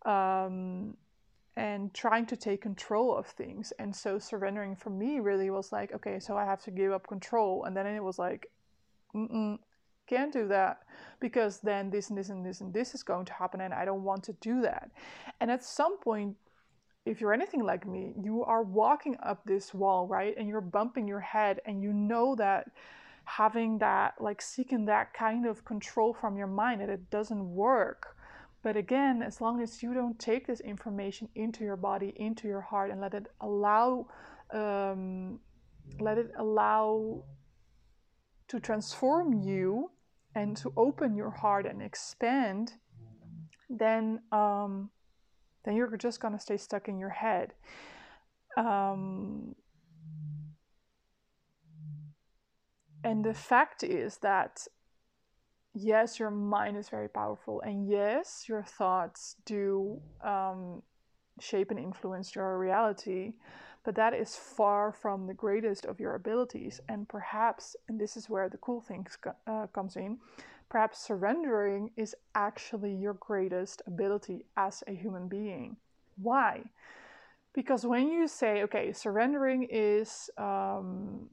um, 0.04 0.96
and 1.56 1.94
trying 1.94 2.26
to 2.26 2.36
take 2.36 2.62
control 2.62 3.16
of 3.16 3.26
things. 3.26 3.72
And 3.78 3.94
so 3.94 4.18
surrendering 4.18 4.74
for 4.74 4.90
me 4.90 5.20
really 5.20 5.50
was 5.50 5.70
like, 5.72 5.92
okay, 5.94 6.18
so 6.18 6.36
I 6.36 6.44
have 6.44 6.62
to 6.64 6.70
give 6.70 6.92
up 6.92 7.06
control. 7.06 7.64
And 7.64 7.76
then 7.76 7.86
it 7.86 8.02
was 8.02 8.18
like, 8.18 8.50
mm 9.14 9.58
can't 10.06 10.32
do 10.32 10.46
that 10.48 10.82
because 11.20 11.60
then 11.60 11.90
this 11.90 12.10
and 12.10 12.18
this 12.18 12.28
and 12.28 12.44
this 12.44 12.60
and 12.60 12.72
this 12.72 12.94
is 12.94 13.02
going 13.02 13.24
to 13.24 13.32
happen 13.32 13.60
and 13.60 13.72
I 13.72 13.84
don't 13.84 14.02
want 14.02 14.22
to 14.24 14.32
do 14.34 14.60
that. 14.62 14.90
And 15.40 15.50
at 15.50 15.64
some 15.64 15.98
point, 15.98 16.36
if 17.06 17.20
you're 17.20 17.32
anything 17.32 17.64
like 17.64 17.86
me, 17.86 18.14
you 18.22 18.44
are 18.44 18.62
walking 18.62 19.16
up 19.22 19.44
this 19.44 19.74
wall, 19.74 20.06
right? 20.06 20.34
And 20.36 20.48
you're 20.48 20.60
bumping 20.60 21.06
your 21.06 21.20
head 21.20 21.60
and 21.66 21.82
you 21.82 21.92
know 21.92 22.34
that 22.36 22.70
having 23.24 23.78
that, 23.78 24.14
like 24.20 24.40
seeking 24.40 24.86
that 24.86 25.12
kind 25.12 25.46
of 25.46 25.64
control 25.64 26.14
from 26.14 26.36
your 26.36 26.46
mind, 26.46 26.80
that 26.80 26.88
it 26.88 27.10
doesn't 27.10 27.54
work 27.54 28.13
but 28.64 28.78
again, 28.78 29.22
as 29.22 29.42
long 29.42 29.60
as 29.60 29.82
you 29.82 29.92
don't 29.92 30.18
take 30.18 30.46
this 30.46 30.60
information 30.60 31.28
into 31.34 31.62
your 31.64 31.76
body, 31.76 32.14
into 32.16 32.48
your 32.48 32.62
heart, 32.62 32.90
and 32.90 32.98
let 32.98 33.12
it 33.12 33.26
allow, 33.42 34.06
um, 34.54 35.38
let 36.00 36.16
it 36.16 36.30
allow 36.38 37.22
to 38.48 38.58
transform 38.58 39.34
you 39.42 39.90
and 40.34 40.56
to 40.56 40.72
open 40.78 41.14
your 41.14 41.28
heart 41.28 41.66
and 41.66 41.82
expand, 41.82 42.72
then 43.68 44.20
um, 44.32 44.88
then 45.64 45.76
you're 45.76 45.94
just 45.98 46.20
gonna 46.20 46.40
stay 46.40 46.56
stuck 46.56 46.88
in 46.88 46.98
your 46.98 47.10
head. 47.10 47.52
Um, 48.56 49.54
and 53.04 53.22
the 53.22 53.34
fact 53.34 53.82
is 53.82 54.16
that 54.18 54.66
yes, 55.74 56.18
your 56.18 56.30
mind 56.30 56.76
is 56.76 56.88
very 56.88 57.08
powerful, 57.08 57.60
and 57.60 57.88
yes, 57.88 58.44
your 58.48 58.62
thoughts 58.62 59.36
do 59.44 60.00
um, 60.22 60.82
shape 61.40 61.70
and 61.70 61.78
influence 61.78 62.34
your 62.34 62.58
reality, 62.58 63.32
but 63.84 63.94
that 63.96 64.14
is 64.14 64.36
far 64.36 64.92
from 64.92 65.26
the 65.26 65.34
greatest 65.34 65.84
of 65.84 66.00
your 66.00 66.14
abilities. 66.14 66.80
And 66.88 67.08
perhaps, 67.08 67.76
and 67.88 68.00
this 68.00 68.16
is 68.16 68.30
where 68.30 68.48
the 68.48 68.56
cool 68.58 68.80
thing 68.80 69.06
uh, 69.46 69.66
comes 69.74 69.96
in, 69.96 70.18
perhaps 70.68 71.04
surrendering 71.04 71.90
is 71.96 72.14
actually 72.34 72.94
your 72.94 73.14
greatest 73.14 73.82
ability 73.86 74.44
as 74.56 74.82
a 74.86 74.92
human 74.92 75.28
being. 75.28 75.76
Why? 76.16 76.62
Because 77.52 77.84
when 77.84 78.08
you 78.08 78.26
say, 78.26 78.62
okay, 78.62 78.92
surrendering 78.92 79.68
is 79.70 80.30
um, 80.38 81.28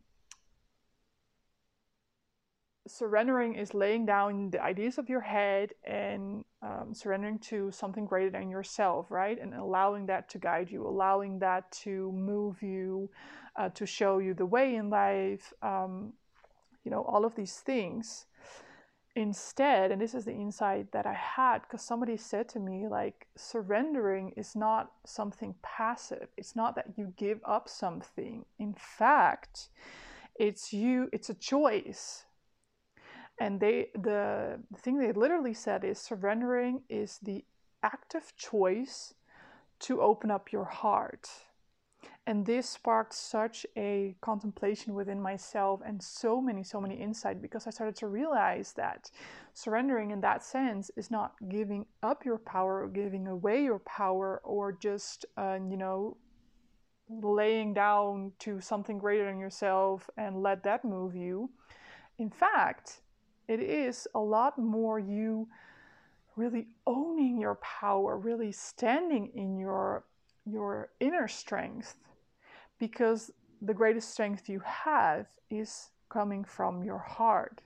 surrendering 2.88 3.56
is 3.56 3.74
laying 3.74 4.06
down 4.06 4.50
the 4.50 4.62
ideas 4.62 4.98
of 4.98 5.10
your 5.10 5.22
head 5.22 5.72
and 5.84 6.44
um, 6.62 6.94
surrendering 6.94 7.38
to 7.40 7.72
something 7.72 8.06
greater 8.06 8.32
than 8.32 8.50
yourself, 8.50 9.12
right? 9.12 9.40
And 9.40 9.54
allowing 9.54 10.08
that 10.08 10.30
to 10.30 10.40
guide 10.40 10.72
you, 10.72 10.86
allowing 10.86 11.40
that 11.40 11.72
to 11.84 12.12
move 12.12 12.62
you, 12.62 13.10
uh, 13.56 13.70
to 13.70 13.86
show 13.86 14.20
you 14.20 14.34
the 14.34 14.46
way 14.46 14.76
in 14.76 14.90
life, 14.90 15.54
um, 15.62 16.14
you 16.84 16.92
know, 16.92 17.04
all 17.04 17.26
of 17.26 17.36
these 17.36 17.58
things. 17.58 18.26
Instead, 19.16 19.92
and 19.92 20.02
this 20.02 20.14
is 20.14 20.24
the 20.24 20.34
insight 20.34 20.92
that 20.94 21.06
I 21.06 21.14
had 21.14 21.64
because 21.64 21.82
somebody 21.82 22.16
said 22.16 22.48
to 22.50 22.60
me, 22.60 22.88
like, 22.88 23.28
surrendering 23.36 24.32
is 24.38 24.56
not 24.56 24.92
something 25.06 25.54
passive. 25.62 26.30
It's 26.38 26.56
not 26.56 26.76
that 26.76 26.94
you 26.96 27.14
give 27.18 27.42
up 27.44 27.68
something. 27.68 28.46
In 28.58 28.74
fact, 28.74 29.68
it's 30.40 30.72
you, 30.72 31.10
it's 31.12 31.30
a 31.30 31.34
choice 31.34 32.24
and 33.42 33.60
they 33.60 33.88
the, 33.96 34.60
the 34.70 34.78
thing 34.78 35.00
they 35.00 35.12
literally 35.12 35.56
said 35.56 35.84
is 35.84 35.98
surrendering 35.98 36.84
is 36.90 37.18
the 37.24 37.44
active 37.82 38.34
choice 38.38 39.16
to 39.80 40.00
open 40.00 40.30
up 40.30 40.52
your 40.52 40.66
heart. 40.66 41.28
And 42.28 42.46
this 42.46 42.70
sparked 42.70 43.16
such 43.16 43.66
a 43.76 44.16
contemplation 44.22 44.94
within 44.94 45.20
myself 45.20 45.82
and 45.84 46.02
so 46.04 46.40
many 46.40 46.64
so 46.64 46.80
many 46.80 46.96
insight 46.96 47.42
because 47.42 47.66
i 47.66 47.72
started 47.72 47.96
to 47.96 48.08
realize 48.08 48.74
that 48.74 49.10
surrendering 49.54 50.12
in 50.12 50.22
that 50.22 50.44
sense 50.44 50.92
is 50.96 51.10
not 51.10 51.34
giving 51.50 51.86
up 52.04 52.24
your 52.24 52.38
power 52.38 52.84
or 52.84 52.90
giving 52.90 53.28
away 53.28 53.64
your 53.64 53.80
power 53.80 54.40
or 54.44 54.72
just 54.72 55.26
uh, 55.38 55.58
you 55.68 55.78
know 55.78 56.16
laying 57.10 57.74
down 57.74 58.32
to 58.38 58.62
something 58.62 59.00
greater 59.00 59.26
than 59.26 59.40
yourself 59.40 60.10
and 60.16 60.44
let 60.44 60.64
that 60.64 60.86
move 60.86 61.16
you. 61.16 61.50
In 62.20 62.30
fact 62.30 63.02
it 63.52 63.60
is 63.60 64.08
a 64.16 64.20
lot 64.20 64.58
more 64.58 64.98
you 64.98 65.46
really 66.38 66.68
owning 66.88 67.38
your 67.38 67.56
power, 67.56 68.18
really 68.18 68.54
standing 68.54 69.30
in 69.36 69.58
your 69.58 70.06
your 70.46 70.90
inner 71.02 71.28
strength 71.28 71.98
because 72.80 73.30
the 73.62 73.74
greatest 73.74 74.10
strength 74.12 74.48
you 74.48 74.62
have 74.66 75.28
is 75.50 75.90
coming 76.10 76.46
from 76.46 76.82
your 76.82 76.98
heart. 76.98 77.62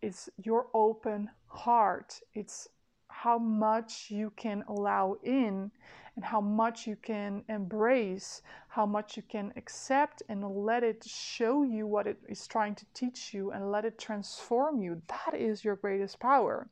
It's 0.00 0.30
your 0.42 0.68
open 0.72 1.28
heart. 1.48 2.18
It's 2.32 2.66
how 3.08 3.38
much 3.38 4.06
you 4.10 4.32
can 4.36 4.64
allow 4.68 5.16
in 5.22 5.70
and 6.16 6.24
how 6.24 6.40
much 6.40 6.86
you 6.86 6.96
can 6.96 7.44
embrace, 7.48 8.42
how 8.68 8.86
much 8.86 9.16
you 9.16 9.22
can 9.22 9.52
accept 9.56 10.22
and 10.28 10.44
let 10.44 10.82
it 10.82 11.04
show 11.04 11.62
you 11.62 11.86
what 11.86 12.06
it 12.06 12.18
is 12.28 12.46
trying 12.46 12.74
to 12.74 12.86
teach 12.94 13.32
you 13.32 13.50
and 13.52 13.70
let 13.70 13.84
it 13.84 13.98
transform 13.98 14.80
you. 14.80 15.02
That 15.08 15.34
is 15.34 15.64
your 15.64 15.76
greatest 15.76 16.18
power. 16.20 16.68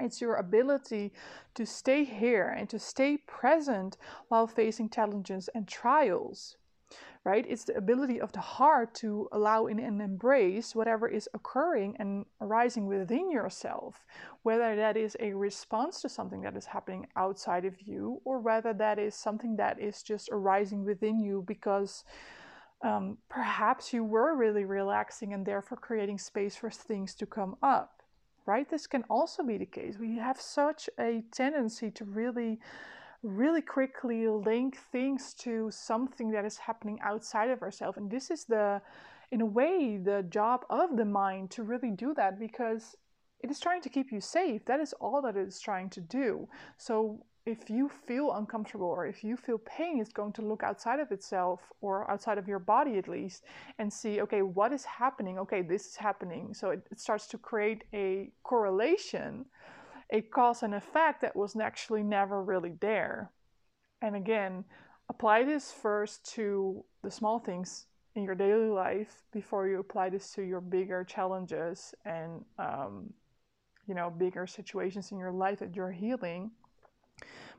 It's 0.00 0.20
your 0.20 0.34
ability 0.34 1.12
to 1.54 1.64
stay 1.64 2.04
here 2.04 2.48
and 2.48 2.68
to 2.70 2.78
stay 2.78 3.18
present 3.18 3.96
while 4.28 4.46
facing 4.46 4.90
challenges 4.90 5.48
and 5.54 5.68
trials 5.68 6.56
right? 7.24 7.46
It's 7.48 7.64
the 7.64 7.76
ability 7.76 8.20
of 8.20 8.32
the 8.32 8.40
heart 8.40 8.94
to 8.96 9.28
allow 9.32 9.66
in 9.66 9.78
and 9.78 10.02
embrace 10.02 10.74
whatever 10.74 11.06
is 11.06 11.28
occurring 11.34 11.96
and 11.98 12.26
arising 12.40 12.86
within 12.86 13.30
yourself, 13.30 14.04
whether 14.42 14.74
that 14.74 14.96
is 14.96 15.16
a 15.20 15.32
response 15.32 16.02
to 16.02 16.08
something 16.08 16.42
that 16.42 16.56
is 16.56 16.66
happening 16.66 17.06
outside 17.14 17.64
of 17.64 17.80
you, 17.80 18.20
or 18.24 18.40
whether 18.40 18.72
that 18.72 18.98
is 18.98 19.14
something 19.14 19.56
that 19.56 19.78
is 19.80 20.02
just 20.02 20.28
arising 20.32 20.84
within 20.84 21.20
you 21.20 21.44
because. 21.46 22.04
Um, 22.84 23.18
perhaps 23.28 23.92
you 23.92 24.02
were 24.02 24.34
really 24.34 24.64
relaxing 24.64 25.34
and 25.34 25.46
therefore 25.46 25.78
creating 25.78 26.18
space 26.18 26.56
for 26.56 26.68
things 26.68 27.14
to 27.14 27.26
come 27.26 27.54
up, 27.62 28.02
right? 28.44 28.68
This 28.68 28.88
can 28.88 29.04
also 29.08 29.44
be 29.44 29.56
the 29.56 29.66
case. 29.66 29.98
We 30.00 30.16
have 30.16 30.40
such 30.40 30.90
a 30.98 31.22
tendency 31.30 31.92
to 31.92 32.04
really 32.04 32.58
really 33.22 33.62
quickly 33.62 34.26
link 34.28 34.76
things 34.90 35.34
to 35.34 35.70
something 35.70 36.30
that 36.32 36.44
is 36.44 36.56
happening 36.56 36.98
outside 37.02 37.50
of 37.50 37.62
ourselves. 37.62 37.96
And 37.96 38.10
this 38.10 38.30
is 38.30 38.44
the, 38.44 38.80
in 39.30 39.40
a 39.40 39.46
way, 39.46 39.98
the 40.02 40.24
job 40.28 40.64
of 40.70 40.96
the 40.96 41.04
mind 41.04 41.50
to 41.52 41.62
really 41.62 41.90
do 41.90 42.14
that 42.14 42.38
because 42.38 42.96
it 43.40 43.50
is 43.50 43.60
trying 43.60 43.82
to 43.82 43.88
keep 43.88 44.12
you 44.12 44.20
safe. 44.20 44.64
That 44.64 44.80
is 44.80 44.92
all 44.94 45.22
that 45.22 45.36
it 45.36 45.46
is 45.46 45.60
trying 45.60 45.90
to 45.90 46.00
do. 46.00 46.48
So 46.78 47.24
if 47.44 47.68
you 47.68 47.88
feel 47.88 48.32
uncomfortable 48.32 48.86
or 48.86 49.06
if 49.06 49.24
you 49.24 49.36
feel 49.36 49.58
pain, 49.58 50.00
it's 50.00 50.12
going 50.12 50.32
to 50.34 50.42
look 50.42 50.62
outside 50.62 51.00
of 51.00 51.10
itself 51.10 51.60
or 51.80 52.08
outside 52.10 52.38
of 52.38 52.46
your 52.46 52.60
body 52.60 52.98
at 52.98 53.08
least 53.08 53.44
and 53.78 53.92
see, 53.92 54.20
okay, 54.20 54.42
what 54.42 54.72
is 54.72 54.84
happening? 54.84 55.38
Okay, 55.38 55.62
this 55.62 55.86
is 55.86 55.96
happening. 55.96 56.54
So 56.54 56.70
it, 56.70 56.86
it 56.90 57.00
starts 57.00 57.26
to 57.28 57.38
create 57.38 57.84
a 57.92 58.30
correlation 58.44 59.44
a 60.12 60.20
cause 60.20 60.62
and 60.62 60.74
effect 60.74 61.22
that 61.22 61.34
was 61.34 61.56
actually 61.56 62.02
never 62.02 62.42
really 62.42 62.74
there. 62.80 63.32
And 64.02 64.14
again, 64.14 64.64
apply 65.08 65.44
this 65.44 65.72
first 65.72 66.24
to 66.34 66.84
the 67.02 67.10
small 67.10 67.38
things 67.38 67.86
in 68.14 68.22
your 68.22 68.34
daily 68.34 68.68
life 68.68 69.22
before 69.32 69.66
you 69.66 69.80
apply 69.80 70.10
this 70.10 70.30
to 70.32 70.42
your 70.42 70.60
bigger 70.60 71.02
challenges 71.02 71.94
and 72.04 72.44
um, 72.58 73.12
you 73.86 73.94
know 73.94 74.10
bigger 74.10 74.46
situations 74.46 75.12
in 75.12 75.18
your 75.18 75.32
life 75.32 75.58
that 75.58 75.74
you're 75.74 75.90
healing 75.90 76.50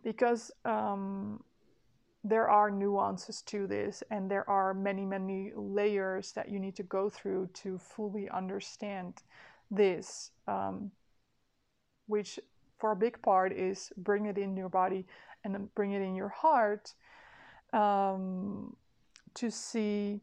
because 0.04 0.52
um, 0.64 1.44
there 2.24 2.48
are 2.50 2.70
nuances 2.70 3.42
to 3.42 3.66
this 3.66 4.04
and 4.12 4.30
there 4.30 4.48
are 4.48 4.74
many 4.76 5.06
many 5.06 5.52
layers 5.56 6.32
that 6.34 6.50
you 6.50 6.60
need 6.60 6.76
to 6.76 6.84
go 6.84 7.10
through 7.10 7.50
to 7.54 7.80
fully 7.80 8.30
understand 8.30 9.24
this 9.72 10.32
um, 10.48 10.92
which 12.08 12.40
for 12.78 12.92
a 12.92 12.96
big 12.96 13.22
part 13.22 13.54
is 13.54 13.92
bring 13.98 14.26
it 14.26 14.38
in 14.38 14.58
your 14.58 14.70
body 14.70 15.06
and 15.44 15.74
bring 15.76 15.92
it 15.92 16.02
in 16.02 16.16
your 16.16 16.30
heart 16.30 16.94
um, 17.72 18.76
to 19.34 19.50
see 19.50 20.22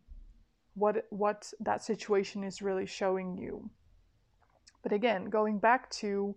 what 0.75 1.07
what 1.11 1.53
that 1.61 1.83
situation 1.83 2.45
is 2.45 2.63
really 2.63 2.87
showing 2.87 3.37
you. 3.37 3.71
But 4.83 4.93
again 4.93 5.27
going 5.27 5.59
back 5.59 5.91
to 6.03 6.35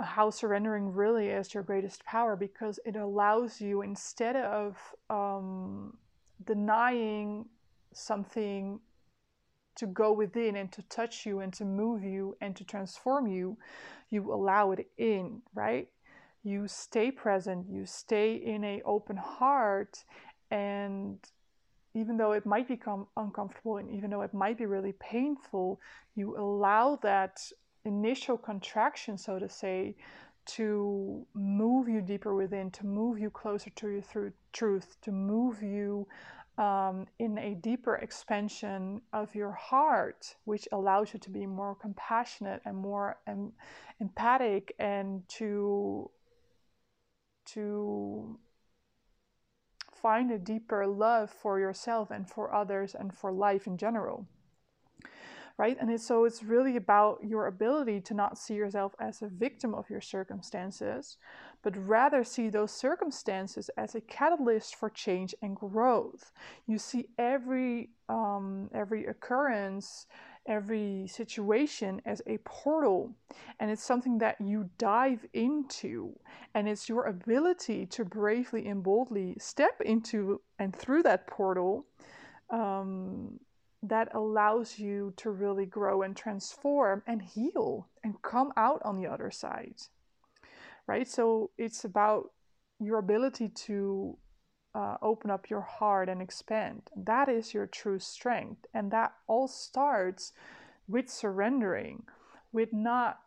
how 0.00 0.30
surrendering 0.30 0.92
really 0.92 1.28
is 1.28 1.54
your 1.54 1.62
greatest 1.62 2.04
power 2.04 2.34
because 2.36 2.80
it 2.84 2.96
allows 2.96 3.60
you 3.60 3.82
instead 3.82 4.36
of 4.36 4.76
um, 5.08 5.96
denying 6.44 7.46
something 7.92 8.80
to 9.76 9.86
go 9.86 10.12
within 10.12 10.56
and 10.56 10.70
to 10.72 10.82
touch 10.82 11.26
you 11.26 11.40
and 11.40 11.52
to 11.54 11.64
move 11.64 12.02
you 12.02 12.36
and 12.40 12.56
to 12.56 12.64
transform 12.64 13.26
you 13.26 13.56
you 14.10 14.32
allow 14.32 14.70
it 14.70 14.86
in 14.98 15.42
right? 15.54 15.88
You 16.42 16.68
stay 16.68 17.10
present 17.10 17.66
you 17.70 17.86
stay 17.86 18.34
in 18.34 18.64
a 18.64 18.82
open 18.84 19.16
heart 19.16 20.04
and 20.50 21.18
even 21.96 22.16
though 22.16 22.32
it 22.32 22.44
might 22.44 22.66
become 22.66 23.06
uncomfortable 23.16 23.76
and 23.76 23.90
even 23.90 24.10
though 24.10 24.22
it 24.22 24.34
might 24.34 24.58
be 24.58 24.66
really 24.66 24.92
painful 24.92 25.80
you 26.14 26.36
allow 26.36 26.96
that 27.02 27.40
initial 27.84 28.36
contraction, 28.36 29.18
so 29.18 29.38
to 29.38 29.48
say, 29.48 29.94
to 30.46 31.26
move 31.34 31.88
you 31.88 32.00
deeper 32.00 32.34
within, 32.34 32.70
to 32.70 32.86
move 32.86 33.18
you 33.18 33.30
closer 33.30 33.70
to 33.70 33.88
your 33.88 34.02
through 34.02 34.32
truth, 34.52 34.96
to 35.02 35.12
move 35.12 35.62
you 35.62 36.06
um, 36.58 37.06
in 37.18 37.38
a 37.38 37.54
deeper 37.54 37.96
expansion 37.96 39.00
of 39.12 39.34
your 39.34 39.52
heart, 39.52 40.36
which 40.44 40.68
allows 40.72 41.12
you 41.12 41.18
to 41.20 41.30
be 41.30 41.46
more 41.46 41.74
compassionate 41.74 42.62
and 42.64 42.76
more 42.76 43.18
em- 43.26 43.52
empathic, 44.00 44.74
and 44.78 45.28
to 45.28 46.10
to 47.46 48.38
find 49.92 50.30
a 50.30 50.38
deeper 50.38 50.86
love 50.86 51.30
for 51.30 51.58
yourself 51.58 52.10
and 52.10 52.28
for 52.28 52.54
others 52.54 52.94
and 52.94 53.14
for 53.14 53.32
life 53.32 53.66
in 53.66 53.76
general 53.76 54.26
right? 55.56 55.76
And 55.80 55.90
it's, 55.90 56.06
so 56.06 56.24
it's 56.24 56.42
really 56.42 56.76
about 56.76 57.20
your 57.22 57.46
ability 57.46 58.00
to 58.02 58.14
not 58.14 58.38
see 58.38 58.54
yourself 58.54 58.94
as 58.98 59.22
a 59.22 59.28
victim 59.28 59.74
of 59.74 59.88
your 59.88 60.00
circumstances, 60.00 61.16
but 61.64 61.74
rather 61.88 62.22
see 62.22 62.50
those 62.50 62.70
circumstances 62.70 63.70
as 63.78 63.94
a 63.94 64.00
catalyst 64.02 64.76
for 64.76 64.90
change 64.90 65.34
and 65.40 65.56
growth. 65.56 66.30
You 66.66 66.78
see 66.78 67.08
every 67.18 67.88
um, 68.10 68.68
every 68.74 69.06
occurrence, 69.06 70.06
every 70.46 71.06
situation 71.08 72.02
as 72.04 72.20
a 72.26 72.36
portal, 72.44 73.16
and 73.58 73.70
it's 73.70 73.82
something 73.82 74.18
that 74.18 74.38
you 74.40 74.68
dive 74.76 75.24
into, 75.32 76.14
and 76.54 76.68
it's 76.68 76.86
your 76.86 77.06
ability 77.06 77.86
to 77.86 78.04
bravely 78.04 78.66
and 78.68 78.82
boldly 78.82 79.34
step 79.40 79.80
into 79.80 80.42
and 80.58 80.76
through 80.76 81.02
that 81.04 81.26
portal. 81.26 81.86
Um, 82.50 83.40
that 83.86 84.08
allows 84.14 84.78
you 84.78 85.12
to 85.14 85.30
really 85.30 85.66
grow 85.66 86.00
and 86.00 86.16
transform 86.16 87.02
and 87.06 87.20
heal 87.20 87.86
and 88.02 88.22
come 88.22 88.50
out 88.56 88.80
on 88.82 88.96
the 88.96 89.06
other 89.06 89.30
side. 89.30 89.74
Right? 90.86 91.08
So 91.08 91.50
it's 91.56 91.84
about 91.84 92.30
your 92.78 92.98
ability 92.98 93.48
to 93.48 94.16
uh, 94.74 94.96
open 95.00 95.30
up 95.30 95.48
your 95.48 95.62
heart 95.62 96.08
and 96.08 96.20
expand. 96.20 96.82
That 96.96 97.28
is 97.28 97.54
your 97.54 97.66
true 97.66 97.98
strength. 97.98 98.66
And 98.74 98.90
that 98.90 99.12
all 99.26 99.48
starts 99.48 100.32
with 100.88 101.08
surrendering, 101.08 102.04
with 102.52 102.72
not 102.72 103.20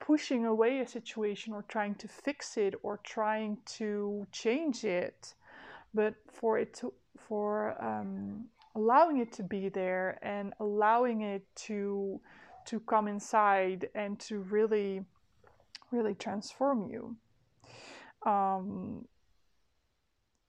pushing 0.00 0.44
away 0.44 0.80
a 0.80 0.86
situation 0.86 1.52
or 1.52 1.62
trying 1.68 1.94
to 1.96 2.08
fix 2.08 2.56
it 2.56 2.74
or 2.82 3.00
trying 3.04 3.58
to 3.78 4.26
change 4.32 4.84
it, 4.84 5.34
but 5.94 6.14
for 6.32 6.58
it 6.58 6.74
to, 6.74 6.92
for, 7.16 7.82
um, 7.82 8.46
allowing 8.74 9.18
it 9.18 9.32
to 9.32 9.42
be 9.42 9.68
there 9.68 10.18
and 10.22 10.52
allowing 10.60 11.22
it 11.22 11.44
to 11.56 12.20
to 12.66 12.78
come 12.80 13.08
inside 13.08 13.88
and 13.94 14.18
to 14.20 14.40
really 14.40 15.02
really 15.92 16.14
transform 16.14 16.88
you 16.88 17.16
um, 18.26 19.06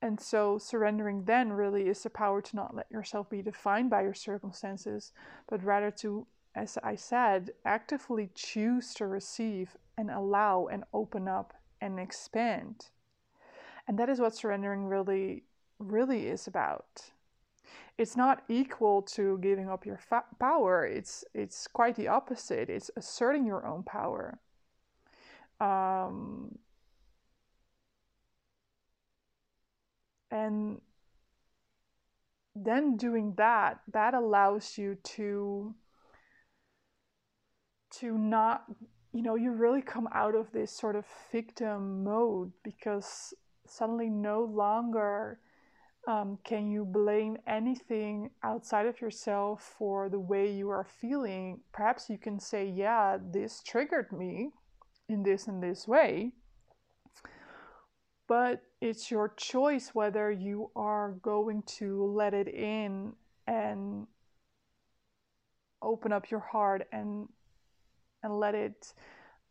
and 0.02 0.20
so 0.20 0.58
surrendering 0.58 1.24
then 1.26 1.52
really 1.54 1.88
is 1.88 2.02
the 2.04 2.10
power 2.10 2.42
to 2.42 2.56
not 2.56 2.76
let 2.76 2.90
yourself 2.92 3.30
be 3.30 3.42
defined 3.42 3.90
by 3.90 4.02
your 4.02 4.14
circumstances 4.14 5.12
but 5.50 5.64
rather 5.64 5.92
to 5.92 6.26
as 6.56 6.78
i 6.84 6.96
said 6.96 7.52
actively 7.66 8.30
choose 8.34 8.94
to 8.94 9.08
receive 9.08 9.78
and 9.98 10.10
allow 10.10 10.68
and 10.68 10.84
open 10.94 11.28
up 11.28 11.54
and 11.80 12.00
expand 12.00 12.88
and 13.88 13.98
that 13.98 14.10
is 14.10 14.20
what 14.20 14.36
surrendering 14.36 14.86
really 14.86 15.44
really 15.80 16.28
is 16.28 16.48
about 16.48 17.12
it's 17.98 18.18
not 18.18 18.44
equal 18.50 19.02
to 19.04 19.38
giving 19.40 19.70
up 19.70 19.86
your 19.86 19.98
fa- 19.98 20.26
power. 20.40 20.86
It's 20.86 21.24
it's 21.34 21.68
quite 21.68 21.96
the 21.96 22.08
opposite. 22.08 22.70
It's 22.70 22.90
asserting 22.96 23.46
your 23.46 23.66
own 23.66 23.84
power. 23.84 24.40
Um, 25.62 26.58
and 30.32 30.82
then 32.56 32.98
doing 32.98 33.36
that, 33.38 33.82
that 33.94 34.16
allows 34.16 34.78
you 34.78 34.98
to 35.04 35.76
to 38.00 38.18
not 38.18 38.64
you 39.12 39.22
know 39.22 39.36
you 39.36 39.52
really 39.52 39.82
come 39.82 40.08
out 40.14 40.34
of 40.34 40.52
this 40.54 40.72
sort 40.72 40.96
of 40.96 41.06
victim 41.32 42.04
mode 42.06 42.52
because 42.64 43.34
suddenly 43.68 44.10
no 44.10 44.44
longer 44.44 45.40
um, 46.08 46.40
can 46.44 46.72
you 46.72 46.84
blame 46.84 47.38
anything 47.46 48.32
outside 48.44 48.88
of 48.88 49.00
yourself 49.00 49.76
for 49.78 50.10
the 50.10 50.20
way 50.20 50.52
you 50.52 50.70
are 50.70 50.84
feeling? 50.84 51.60
Perhaps 51.72 52.10
you 52.10 52.18
can 52.18 52.40
say, 52.40 52.66
Yeah, 52.66 53.18
this 53.32 53.62
triggered 53.62 54.12
me 54.12 54.50
in 55.12 55.24
this 55.24 55.48
and 55.48 55.62
this 55.62 55.88
way. 55.88 56.32
But 58.28 58.64
it's 58.80 59.12
your 59.12 59.34
choice 59.36 59.92
whether 59.94 60.32
you 60.32 60.72
are 60.76 61.12
going 61.22 61.64
to 61.78 62.06
let 62.06 62.34
it 62.34 62.48
in 62.48 63.14
and 63.46 64.08
open 65.82 66.14
up 66.14 66.32
your 66.32 66.40
heart 66.40 66.88
and 66.92 67.28
and 68.24 68.40
let 68.40 68.56
it 68.56 68.94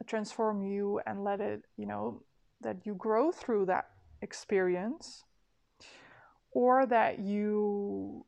transform 0.07 0.63
you 0.63 1.01
and 1.07 1.25
let 1.25 1.41
it, 1.41 1.63
you 1.77 1.87
know, 1.87 2.23
that 2.61 2.87
you 2.87 2.95
grow 2.95 3.33
through 3.33 3.67
that 3.67 3.91
experience 4.23 5.25
or 6.53 6.87
that 6.87 7.19
you 7.19 8.25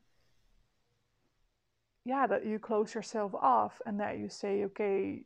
yeah 2.05 2.25
that 2.25 2.45
you 2.45 2.57
close 2.57 2.95
yourself 2.95 3.33
off 3.35 3.81
and 3.85 3.99
that 3.99 4.17
you 4.17 4.27
say 4.27 4.63
okay 4.63 5.23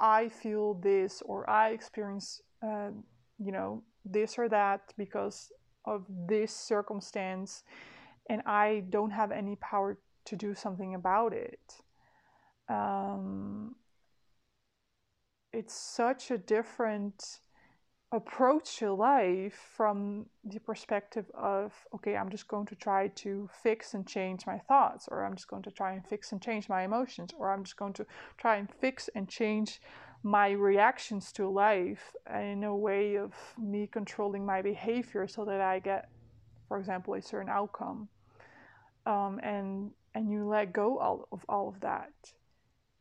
i 0.00 0.28
feel 0.28 0.74
this 0.74 1.22
or 1.24 1.48
i 1.48 1.70
experience 1.70 2.42
uh, 2.62 2.90
you 3.38 3.52
know 3.52 3.82
this 4.04 4.38
or 4.38 4.48
that 4.48 4.92
because 4.96 5.52
of 5.84 6.04
this 6.26 6.54
circumstance 6.54 7.62
and 8.28 8.42
i 8.46 8.82
don't 8.90 9.10
have 9.10 9.30
any 9.30 9.56
power 9.56 9.98
to 10.24 10.36
do 10.36 10.54
something 10.54 10.94
about 10.94 11.32
it. 11.32 11.82
Um, 12.68 13.74
it's 15.52 15.74
such 15.74 16.30
a 16.30 16.38
different 16.38 17.40
approach 18.12 18.78
to 18.78 18.92
life 18.92 19.54
from 19.76 20.26
the 20.44 20.58
perspective 20.58 21.30
of 21.32 21.72
okay 21.94 22.16
i'm 22.16 22.28
just 22.28 22.48
going 22.48 22.66
to 22.66 22.74
try 22.74 23.06
to 23.08 23.48
fix 23.62 23.94
and 23.94 24.04
change 24.04 24.44
my 24.46 24.58
thoughts 24.58 25.08
or 25.12 25.24
i'm 25.24 25.36
just 25.36 25.46
going 25.46 25.62
to 25.62 25.70
try 25.70 25.92
and 25.92 26.04
fix 26.04 26.32
and 26.32 26.42
change 26.42 26.68
my 26.68 26.82
emotions 26.82 27.30
or 27.38 27.52
i'm 27.52 27.62
just 27.62 27.76
going 27.76 27.92
to 27.92 28.04
try 28.36 28.56
and 28.56 28.68
fix 28.80 29.08
and 29.14 29.28
change 29.28 29.80
my 30.24 30.50
reactions 30.50 31.30
to 31.30 31.48
life 31.48 32.16
in 32.34 32.64
a 32.64 32.76
way 32.76 33.16
of 33.16 33.32
me 33.56 33.86
controlling 33.86 34.44
my 34.44 34.60
behavior 34.60 35.28
so 35.28 35.44
that 35.44 35.60
i 35.60 35.78
get 35.78 36.08
for 36.70 36.78
example 36.78 37.14
a 37.14 37.20
certain 37.20 37.50
outcome. 37.50 38.08
Um, 39.04 39.40
and 39.42 39.90
and 40.14 40.30
you 40.30 40.46
let 40.46 40.72
go 40.72 40.98
all 40.98 41.26
of 41.32 41.44
all 41.48 41.68
of 41.68 41.80
that. 41.80 42.12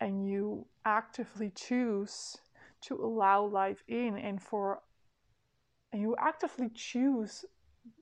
And 0.01 0.27
you 0.27 0.65
actively 0.85 1.51
choose 1.55 2.35
to 2.81 2.95
allow 2.95 3.45
life 3.45 3.83
in 3.87 4.17
and 4.17 4.41
for 4.41 4.79
and 5.91 6.01
you 6.01 6.15
actively 6.19 6.69
choose 6.73 7.45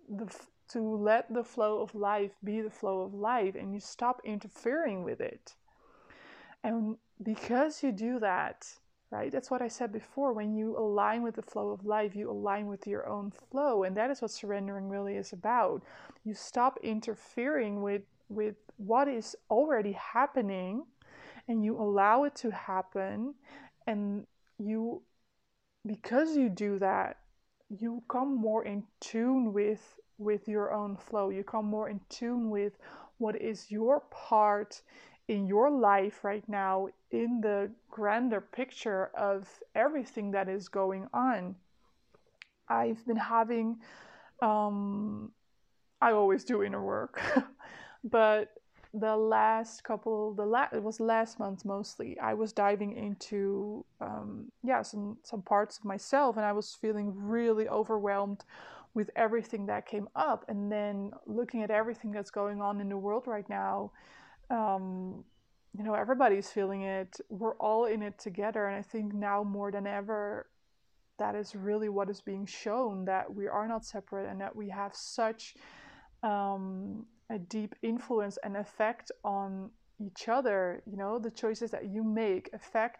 the 0.09 0.27
to 0.69 0.81
let 0.81 1.33
the 1.33 1.43
flow 1.43 1.81
of 1.81 1.95
life 1.95 2.31
be 2.43 2.61
the 2.61 2.69
flow 2.69 3.01
of 3.01 3.13
life 3.13 3.55
and 3.55 3.73
you 3.73 3.79
stop 3.79 4.21
interfering 4.25 5.03
with 5.03 5.21
it. 5.21 5.55
And 6.63 6.97
because 7.23 7.81
you 7.81 7.91
do 7.91 8.19
that, 8.19 8.67
right? 9.09 9.31
That's 9.31 9.49
what 9.49 9.61
I 9.61 9.69
said 9.69 9.93
before. 9.93 10.33
When 10.33 10.53
you 10.53 10.77
align 10.77 11.23
with 11.23 11.35
the 11.35 11.41
flow 11.41 11.69
of 11.69 11.85
life, 11.85 12.15
you 12.15 12.29
align 12.29 12.67
with 12.67 12.85
your 12.85 13.07
own 13.07 13.31
flow. 13.31 13.83
And 13.83 13.95
that 13.95 14.11
is 14.11 14.21
what 14.21 14.31
surrendering 14.31 14.89
really 14.89 15.15
is 15.15 15.31
about. 15.31 15.83
You 16.25 16.33
stop 16.33 16.77
interfering 16.83 17.81
with, 17.81 18.01
with 18.27 18.55
what 18.75 19.07
is 19.07 19.35
already 19.49 19.93
happening 19.93 20.83
and 21.47 21.63
you 21.63 21.77
allow 21.77 22.25
it 22.25 22.35
to 22.37 22.51
happen. 22.51 23.35
And 23.85 24.27
you, 24.57 25.01
because 25.85 26.35
you 26.35 26.49
do 26.49 26.77
that, 26.79 27.17
you 27.69 28.03
come 28.09 28.35
more 28.35 28.65
in 28.65 28.83
tune 28.99 29.53
with 29.53 29.99
with 30.17 30.47
your 30.47 30.73
own 30.73 30.97
flow. 30.97 31.29
You 31.29 31.43
come 31.43 31.65
more 31.65 31.89
in 31.89 31.99
tune 32.09 32.49
with 32.49 32.77
what 33.17 33.39
is 33.39 33.69
your 33.69 34.01
part 34.11 34.81
in 35.27 35.45
your 35.45 35.69
life 35.69 36.23
right 36.23 36.47
now 36.47 36.87
in 37.11 37.41
the 37.41 37.69
grander 37.89 38.41
picture 38.41 39.11
of 39.15 39.47
everything 39.75 40.31
that 40.31 40.47
is 40.49 40.69
going 40.69 41.07
on. 41.13 41.55
I've 42.69 43.05
been 43.05 43.17
having, 43.17 43.77
um, 44.41 45.31
I 46.01 46.11
always 46.11 46.43
do 46.43 46.63
inner 46.63 46.83
work, 46.83 47.21
but 48.03 48.49
the 48.93 49.15
last 49.15 49.83
couple, 49.83 50.33
the 50.33 50.45
la- 50.45 50.69
it 50.71 50.81
was 50.81 50.99
last 50.99 51.39
month 51.39 51.65
mostly. 51.65 52.17
I 52.19 52.33
was 52.33 52.53
diving 52.53 52.95
into, 52.95 53.85
um, 54.01 54.51
yeah, 54.63 54.81
some 54.81 55.17
some 55.23 55.41
parts 55.41 55.77
of 55.77 55.85
myself, 55.85 56.37
and 56.37 56.45
I 56.45 56.53
was 56.53 56.73
feeling 56.73 57.13
really 57.15 57.67
overwhelmed 57.67 58.43
with 58.93 59.09
everything 59.15 59.67
that 59.67 59.85
came 59.85 60.07
up, 60.15 60.45
and 60.47 60.71
then 60.71 61.11
looking 61.25 61.63
at 61.63 61.69
everything 61.71 62.11
that's 62.11 62.31
going 62.31 62.61
on 62.61 62.81
in 62.81 62.89
the 62.89 62.97
world 62.97 63.27
right 63.27 63.47
now 63.49 63.91
um, 64.49 65.23
you 65.77 65.83
know, 65.83 65.93
everybody's 65.93 66.49
feeling 66.49 66.83
it. 66.83 67.19
We're 67.29 67.55
all 67.55 67.85
in 67.85 68.01
it 68.01 68.17
together. 68.17 68.67
And 68.67 68.75
I 68.75 68.81
think 68.81 69.13
now 69.13 69.43
more 69.43 69.71
than 69.71 69.85
ever, 69.85 70.47
that 71.19 71.35
is 71.35 71.55
really 71.55 71.89
what 71.89 72.09
is 72.09 72.21
being 72.21 72.45
shown 72.45 73.05
that 73.05 73.33
we 73.33 73.47
are 73.47 73.67
not 73.67 73.85
separate 73.85 74.29
and 74.29 74.39
that 74.41 74.55
we 74.55 74.69
have 74.69 74.95
such 74.95 75.55
um, 76.23 77.05
a 77.29 77.37
deep 77.37 77.75
influence 77.81 78.37
and 78.43 78.55
effect 78.55 79.11
on 79.23 79.71
each 79.99 80.27
other. 80.27 80.81
You 80.85 80.97
know, 80.97 81.19
the 81.19 81.31
choices 81.31 81.71
that 81.71 81.85
you 81.85 82.03
make 82.03 82.49
affect 82.53 82.99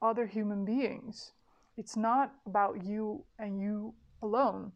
other 0.00 0.26
human 0.26 0.64
beings. 0.64 1.32
It's 1.76 1.96
not 1.96 2.32
about 2.46 2.84
you 2.84 3.24
and 3.38 3.60
you 3.60 3.94
alone. 4.22 4.72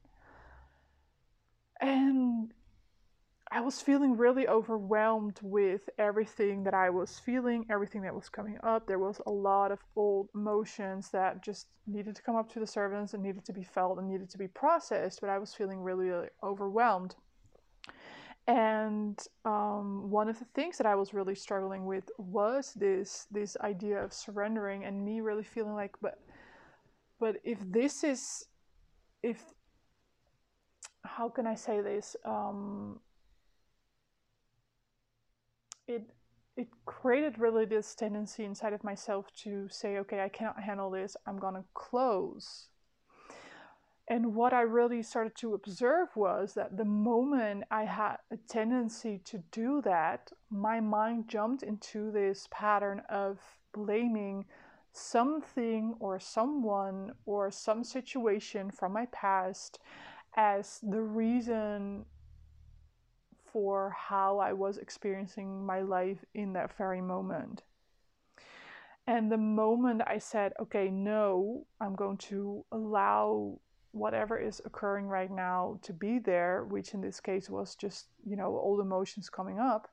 And 1.80 2.52
I 3.50 3.60
was 3.60 3.80
feeling 3.80 4.16
really 4.16 4.48
overwhelmed 4.48 5.38
with 5.42 5.88
everything 5.98 6.64
that 6.64 6.74
I 6.74 6.90
was 6.90 7.18
feeling, 7.18 7.64
everything 7.70 8.02
that 8.02 8.14
was 8.14 8.28
coming 8.28 8.58
up. 8.62 8.86
There 8.86 8.98
was 8.98 9.20
a 9.26 9.30
lot 9.30 9.70
of 9.70 9.78
old 9.94 10.28
emotions 10.34 11.10
that 11.10 11.44
just 11.44 11.68
needed 11.86 12.16
to 12.16 12.22
come 12.22 12.34
up 12.34 12.52
to 12.52 12.60
the 12.60 12.66
surface 12.66 13.14
and 13.14 13.22
needed 13.22 13.44
to 13.44 13.52
be 13.52 13.62
felt 13.62 13.98
and 13.98 14.08
needed 14.08 14.30
to 14.30 14.38
be 14.38 14.48
processed, 14.48 15.20
but 15.20 15.30
I 15.30 15.38
was 15.38 15.54
feeling 15.54 15.80
really, 15.80 16.08
really 16.08 16.28
overwhelmed. 16.42 17.14
And 18.46 19.20
um, 19.44 20.10
one 20.10 20.28
of 20.28 20.38
the 20.38 20.44
things 20.54 20.78
that 20.78 20.86
I 20.86 20.94
was 20.94 21.12
really 21.12 21.34
struggling 21.34 21.84
with 21.84 22.08
was 22.16 22.72
this 22.74 23.26
this 23.30 23.56
idea 23.60 24.02
of 24.02 24.12
surrendering 24.12 24.84
and 24.84 25.04
me 25.04 25.20
really 25.20 25.42
feeling 25.42 25.74
like, 25.74 25.96
but 26.00 26.20
but 27.18 27.36
if 27.42 27.58
this 27.60 28.04
is 28.04 28.46
if 29.22 29.42
how 31.04 31.28
can 31.28 31.46
I 31.46 31.54
say 31.56 31.80
this? 31.80 32.14
Um, 32.24 33.00
it 35.88 36.10
it 36.56 36.68
created 36.86 37.38
really 37.38 37.64
this 37.64 37.94
tendency 37.94 38.44
inside 38.44 38.72
of 38.72 38.82
myself 38.82 39.26
to 39.44 39.68
say, 39.68 39.98
okay, 39.98 40.20
I 40.20 40.28
cannot 40.28 40.62
handle 40.62 40.90
this. 40.90 41.16
I'm 41.26 41.38
gonna 41.38 41.64
close. 41.74 42.68
And 44.08 44.36
what 44.36 44.52
I 44.52 44.60
really 44.60 45.02
started 45.02 45.34
to 45.36 45.54
observe 45.54 46.14
was 46.14 46.54
that 46.54 46.76
the 46.76 46.84
moment 46.84 47.64
I 47.70 47.84
had 47.84 48.18
a 48.30 48.36
tendency 48.36 49.20
to 49.24 49.42
do 49.50 49.82
that, 49.82 50.30
my 50.48 50.80
mind 50.80 51.28
jumped 51.28 51.64
into 51.64 52.12
this 52.12 52.46
pattern 52.52 53.02
of 53.08 53.40
blaming 53.74 54.44
something 54.92 55.94
or 55.98 56.20
someone 56.20 57.12
or 57.26 57.50
some 57.50 57.82
situation 57.82 58.70
from 58.70 58.92
my 58.92 59.06
past 59.06 59.80
as 60.36 60.78
the 60.82 61.02
reason 61.02 62.04
for 63.52 63.90
how 63.90 64.38
I 64.38 64.52
was 64.52 64.78
experiencing 64.78 65.66
my 65.66 65.80
life 65.80 66.24
in 66.34 66.52
that 66.52 66.76
very 66.76 67.00
moment. 67.00 67.62
And 69.06 69.30
the 69.30 69.38
moment 69.38 70.02
I 70.06 70.18
said, 70.18 70.52
okay, 70.60 70.90
no, 70.90 71.66
I'm 71.80 71.94
going 71.94 72.18
to 72.18 72.64
allow 72.72 73.60
whatever 73.96 74.38
is 74.38 74.60
occurring 74.64 75.06
right 75.06 75.30
now 75.30 75.78
to 75.82 75.92
be 75.92 76.18
there, 76.18 76.64
which 76.64 76.94
in 76.94 77.00
this 77.00 77.20
case 77.20 77.48
was 77.48 77.74
just, 77.74 78.06
you 78.24 78.36
know, 78.36 78.56
all 78.56 78.76
the 78.76 78.82
emotions 78.82 79.28
coming 79.28 79.58
up. 79.58 79.88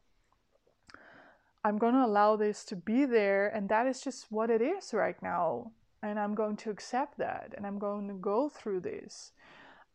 I'm 1.63 1.77
going 1.77 1.93
to 1.93 2.05
allow 2.05 2.35
this 2.35 2.65
to 2.65 2.75
be 2.75 3.05
there, 3.05 3.47
and 3.47 3.69
that 3.69 3.87
is 3.87 4.01
just 4.01 4.27
what 4.29 4.49
it 4.49 4.61
is 4.61 4.93
right 4.93 5.21
now. 5.23 5.71
And 6.01 6.19
I'm 6.19 6.35
going 6.35 6.57
to 6.57 6.69
accept 6.69 7.17
that, 7.19 7.53
and 7.55 7.65
I'm 7.65 7.79
going 7.79 8.09
to 8.09 8.13
go 8.15 8.49
through 8.49 8.81
this. 8.81 9.31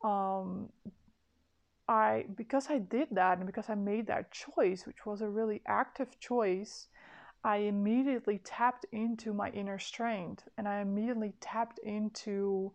Um, 0.02 0.70
I 1.88 2.26
because 2.36 2.68
I 2.68 2.78
did 2.78 3.08
that 3.12 3.38
and 3.38 3.46
because 3.46 3.70
I 3.70 3.74
made 3.74 4.06
that 4.08 4.30
choice, 4.30 4.86
which 4.86 5.06
was 5.06 5.22
a 5.22 5.28
really 5.28 5.62
active 5.66 6.20
choice, 6.20 6.88
I 7.42 7.56
immediately 7.58 8.38
tapped 8.44 8.84
into 8.92 9.32
my 9.32 9.50
inner 9.50 9.78
strength 9.78 10.48
and 10.58 10.68
I 10.68 10.80
immediately 10.80 11.32
tapped 11.40 11.78
into 11.78 12.72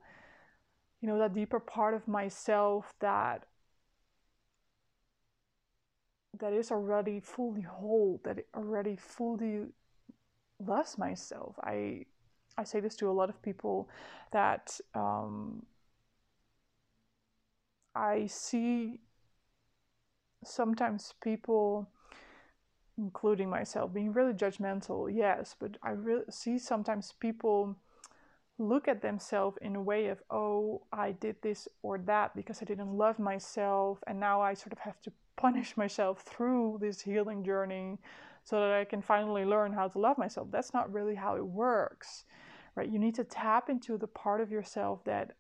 you 1.04 1.10
know 1.10 1.20
that 1.20 1.34
deeper 1.34 1.60
part 1.60 1.94
of 1.94 2.08
myself 2.08 2.94
that 3.02 3.46
that 6.40 6.54
is 6.54 6.72
already 6.72 7.20
fully 7.20 7.62
whole, 7.62 8.22
that 8.24 8.40
already 8.56 8.96
fully 8.96 9.68
loves 10.66 10.98
myself. 10.98 11.56
I 11.62 12.06
I 12.58 12.64
say 12.64 12.80
this 12.80 12.96
to 12.98 13.10
a 13.10 13.12
lot 13.12 13.30
of 13.30 13.42
people 13.42 13.90
that 14.32 14.80
um, 14.96 15.66
I 17.94 18.28
see 18.28 19.02
sometimes 20.44 21.14
people, 21.22 21.90
including 22.98 23.50
myself, 23.50 23.94
being 23.94 24.14
really 24.14 24.34
judgmental, 24.34 25.14
yes, 25.14 25.54
but 25.60 25.78
I 25.84 25.96
see 26.30 26.58
sometimes 26.58 27.14
people 27.20 27.76
look 28.68 28.88
at 28.88 29.02
themselves 29.02 29.58
in 29.62 29.76
a 29.76 29.82
way 29.82 30.08
of, 30.08 30.22
oh, 30.30 30.82
I 30.92 31.12
did 31.12 31.36
this 31.42 31.68
or 31.82 31.98
that 32.00 32.36
because 32.36 32.62
I 32.62 32.66
didn't 32.66 32.98
love 32.98 33.20
myself, 33.20 34.04
and 34.08 34.20
now 34.20 34.42
I 34.42 34.54
sort 34.54 34.74
of 34.74 34.80
have 34.80 35.02
to 35.02 35.12
punish 35.36 35.78
myself 35.84 36.22
through 36.22 36.80
this 36.82 37.02
healing 37.02 37.44
journey 37.44 38.00
so 38.44 38.60
that 38.60 38.72
I 38.72 38.84
can 38.84 39.02
finally 39.02 39.46
learn 39.46 39.72
how 39.74 39.88
to 39.88 40.00
love 40.00 40.18
myself. 40.18 40.50
That's 40.52 40.74
not 40.74 40.92
really 40.92 41.16
how 41.16 41.36
it 41.36 41.46
works, 41.46 42.26
right? 42.76 42.90
You 42.90 43.00
need 43.00 43.16
to 43.16 43.24
tap 43.24 43.70
into 43.70 43.98
the 43.98 44.08
part 44.08 44.42
of 44.42 44.52
yourself 44.52 45.04
that 45.06 45.36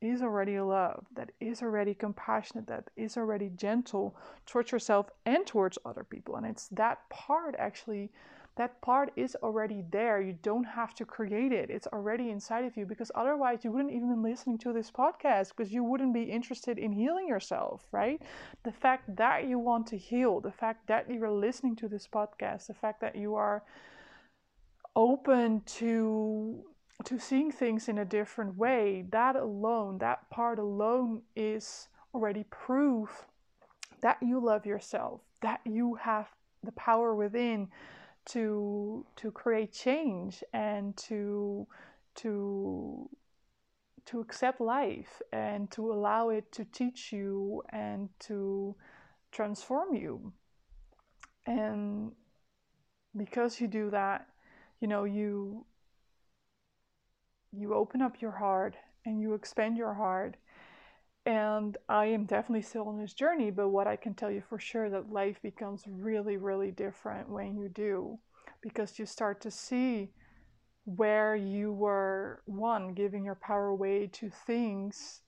is 0.00 0.22
already 0.22 0.60
love, 0.60 1.06
that 1.14 1.30
is 1.40 1.62
already 1.62 1.94
compassionate, 1.94 2.66
that 2.66 2.90
is 2.96 3.16
already 3.16 3.50
gentle 3.56 4.16
towards 4.46 4.70
yourself 4.70 5.08
and 5.24 5.46
towards 5.46 5.78
other 5.84 6.04
people. 6.04 6.36
And 6.36 6.46
it's 6.46 6.68
that 6.68 7.08
part 7.08 7.54
actually, 7.58 8.10
that 8.56 8.80
part 8.80 9.12
is 9.16 9.36
already 9.42 9.84
there. 9.90 10.20
You 10.20 10.38
don't 10.42 10.64
have 10.64 10.94
to 10.94 11.04
create 11.04 11.52
it, 11.52 11.70
it's 11.70 11.86
already 11.88 12.30
inside 12.30 12.64
of 12.64 12.76
you 12.76 12.86
because 12.86 13.10
otherwise 13.14 13.64
you 13.64 13.72
wouldn't 13.72 13.92
even 13.92 14.22
be 14.22 14.30
listening 14.30 14.58
to 14.58 14.72
this 14.72 14.90
podcast 14.90 15.48
because 15.56 15.72
you 15.72 15.82
wouldn't 15.82 16.14
be 16.14 16.22
interested 16.22 16.78
in 16.78 16.92
healing 16.92 17.26
yourself, 17.26 17.86
right? 17.90 18.22
The 18.62 18.72
fact 18.72 19.16
that 19.16 19.46
you 19.46 19.58
want 19.58 19.86
to 19.88 19.98
heal, 19.98 20.40
the 20.40 20.52
fact 20.52 20.86
that 20.86 21.10
you 21.10 21.22
are 21.24 21.30
listening 21.30 21.76
to 21.76 21.88
this 21.88 22.06
podcast, 22.06 22.68
the 22.68 22.74
fact 22.74 23.00
that 23.00 23.16
you 23.16 23.34
are 23.34 23.62
open 24.96 25.62
to 25.66 26.64
to 27.04 27.18
seeing 27.18 27.50
things 27.50 27.88
in 27.88 27.98
a 27.98 28.04
different 28.04 28.56
way, 28.56 29.04
that 29.10 29.34
alone, 29.34 29.98
that 29.98 30.30
part 30.30 30.60
alone 30.60 31.22
is 31.34 31.88
already 32.14 32.44
proof 32.50 33.26
that 34.00 34.16
you 34.22 34.38
love 34.38 34.64
yourself, 34.64 35.20
that 35.42 35.60
you 35.64 35.94
have 35.96 36.28
the 36.62 36.72
power 36.72 37.14
within 37.14 37.68
to 38.26 39.06
to 39.16 39.30
create 39.30 39.72
change 39.72 40.42
and 40.52 40.96
to 40.96 41.66
to 42.16 43.08
to 44.06 44.20
accept 44.20 44.60
life 44.60 45.22
and 45.32 45.70
to 45.70 45.92
allow 45.92 46.28
it 46.28 46.50
to 46.52 46.64
teach 46.66 47.12
you 47.12 47.62
and 47.70 48.08
to 48.20 48.74
transform 49.32 49.94
you. 49.94 50.32
And 51.46 52.12
because 53.16 53.60
you 53.60 53.68
do 53.68 53.90
that, 53.90 54.26
you 54.80 54.88
know, 54.88 55.04
you 55.04 55.64
you 57.52 57.74
open 57.74 58.02
up 58.02 58.20
your 58.20 58.32
heart 58.32 58.76
and 59.06 59.20
you 59.20 59.34
expand 59.34 59.76
your 59.76 59.94
heart 59.94 60.36
and 61.26 61.76
I 61.88 62.06
am 62.06 62.26
definitely 62.26 62.62
still 62.62 62.88
on 62.88 62.98
this 62.98 63.14
journey, 63.14 63.50
but 63.50 63.68
what 63.68 63.86
I 63.86 63.96
can 63.96 64.14
tell 64.14 64.30
you 64.30 64.42
for 64.46 64.58
sure 64.58 64.90
that 64.90 65.10
life 65.10 65.40
becomes 65.42 65.84
really, 65.88 66.36
really 66.36 66.70
different 66.70 67.28
when 67.28 67.56
you 67.56 67.68
do 67.68 68.18
because 68.60 68.98
you 68.98 69.06
start 69.06 69.40
to 69.42 69.50
see 69.50 70.10
where 70.84 71.34
you 71.34 71.72
were 71.72 72.42
one 72.44 72.92
giving 72.92 73.24
your 73.24 73.36
power 73.36 73.68
away 73.68 74.06
to 74.06 74.28
things 74.28 75.22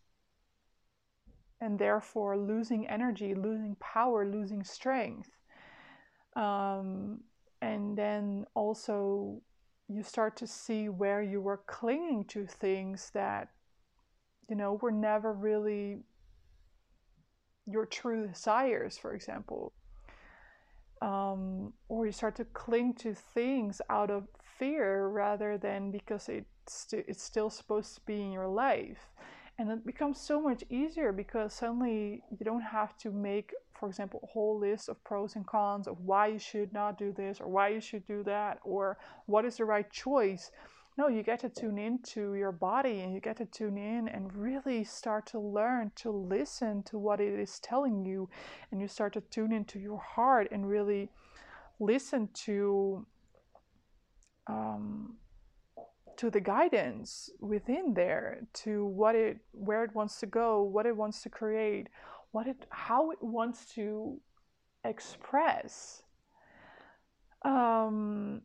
and 1.61 1.79
therefore 1.79 2.37
losing 2.37 2.87
energy, 2.87 3.35
losing 3.35 3.75
power, 3.77 4.27
losing 4.27 4.63
strength. 4.63 5.31
Um, 6.35 7.21
and 7.63 7.97
then 7.97 8.45
also 8.55 9.41
you 9.89 10.03
start 10.03 10.37
to 10.37 10.47
see 10.47 10.91
where 10.91 11.23
you 11.23 11.41
were 11.41 11.63
clinging 11.67 12.25
to 12.25 12.47
things 12.47 13.11
that 13.15 13.49
you 14.49 14.57
know 14.57 14.75
were 14.75 14.93
never 14.93 15.33
really 15.33 15.99
your 17.67 17.87
true 17.87 18.27
desires 18.29 18.97
for 18.97 19.15
example. 19.15 19.73
Um, 21.03 21.75
or 21.89 22.07
you 22.07 22.13
start 22.13 22.37
to 22.37 22.45
cling 22.45 22.95
to 22.95 23.15
things 23.15 23.83
out 23.91 24.11
of 24.11 24.29
fear 24.59 25.09
rather 25.09 25.59
than 25.59 25.91
because 25.91 26.31
it's, 26.31 26.49
st- 26.67 27.05
it's 27.07 27.23
still 27.23 27.51
supposed 27.51 27.95
to 27.97 28.01
be 28.07 28.23
in 28.23 28.33
your 28.33 28.49
life. 28.49 29.11
And 29.59 29.71
it 29.71 29.85
becomes 29.85 30.19
so 30.19 30.41
much 30.41 30.65
easier 30.71 31.13
because 31.13 31.53
suddenly 31.53 32.23
you 32.31 32.45
don't 32.45 32.63
have 32.63 32.97
to 32.99 33.11
make 33.11 33.53
for 33.79 33.89
example 33.89 34.21
a 34.23 34.27
whole 34.27 34.59
list 34.59 34.89
of 34.89 35.03
pros 35.05 35.37
and 35.37 35.47
cons 35.47 35.87
of 35.87 36.01
why 36.01 36.29
you 36.29 36.39
should 36.39 36.73
not 36.73 36.99
do 36.99 37.13
this 37.13 37.41
or 37.41 37.49
why 37.49 37.69
you 37.69 37.81
should 37.81 38.07
do 38.07 38.23
that 38.23 38.59
or 38.65 38.99
what 39.27 39.45
is 39.45 39.57
the 39.57 39.65
right 39.65 39.91
choice 39.91 40.51
no 40.99 41.09
you 41.09 41.23
get 41.23 41.41
to 41.41 41.49
tune 41.49 41.79
into 41.79 42.35
your 42.35 42.53
body 42.53 43.01
and 43.01 43.13
you 43.13 43.21
get 43.21 43.37
to 43.37 43.45
tune 43.45 43.77
in 43.77 44.09
and 44.09 44.35
really 44.35 44.83
start 44.85 45.27
to 45.27 45.39
learn 45.39 45.93
to 45.97 46.11
listen 46.11 46.83
to 46.85 46.99
what 46.99 47.21
it 47.21 47.39
is 47.39 47.59
telling 47.61 48.05
you. 48.05 48.29
And 48.71 48.81
you 48.81 48.89
start 48.89 49.13
to 49.15 49.21
tune 49.21 49.53
into 49.53 49.79
your 49.79 49.99
heart 49.99 50.49
and 50.51 50.69
really 50.69 51.11
listen 51.79 52.29
to 52.45 53.07
um, 54.47 55.17
to 56.17 56.31
the 56.31 56.41
guidance 56.41 57.29
within 57.41 57.93
there 57.93 58.41
to 58.55 58.87
what 58.87 59.15
it 59.15 59.39
where 59.53 59.85
it 59.85 59.95
wants 59.95 60.19
to 60.21 60.27
go 60.27 60.63
what 60.63 60.87
it 60.87 60.97
wants 60.97 61.21
to 61.23 61.29
create 61.29 61.89
what 62.31 62.47
it 62.47 62.57
how 62.71 63.11
it 63.11 63.19
wants 63.23 63.67
to 63.75 64.19
express. 64.85 66.03
Um, 67.45 68.43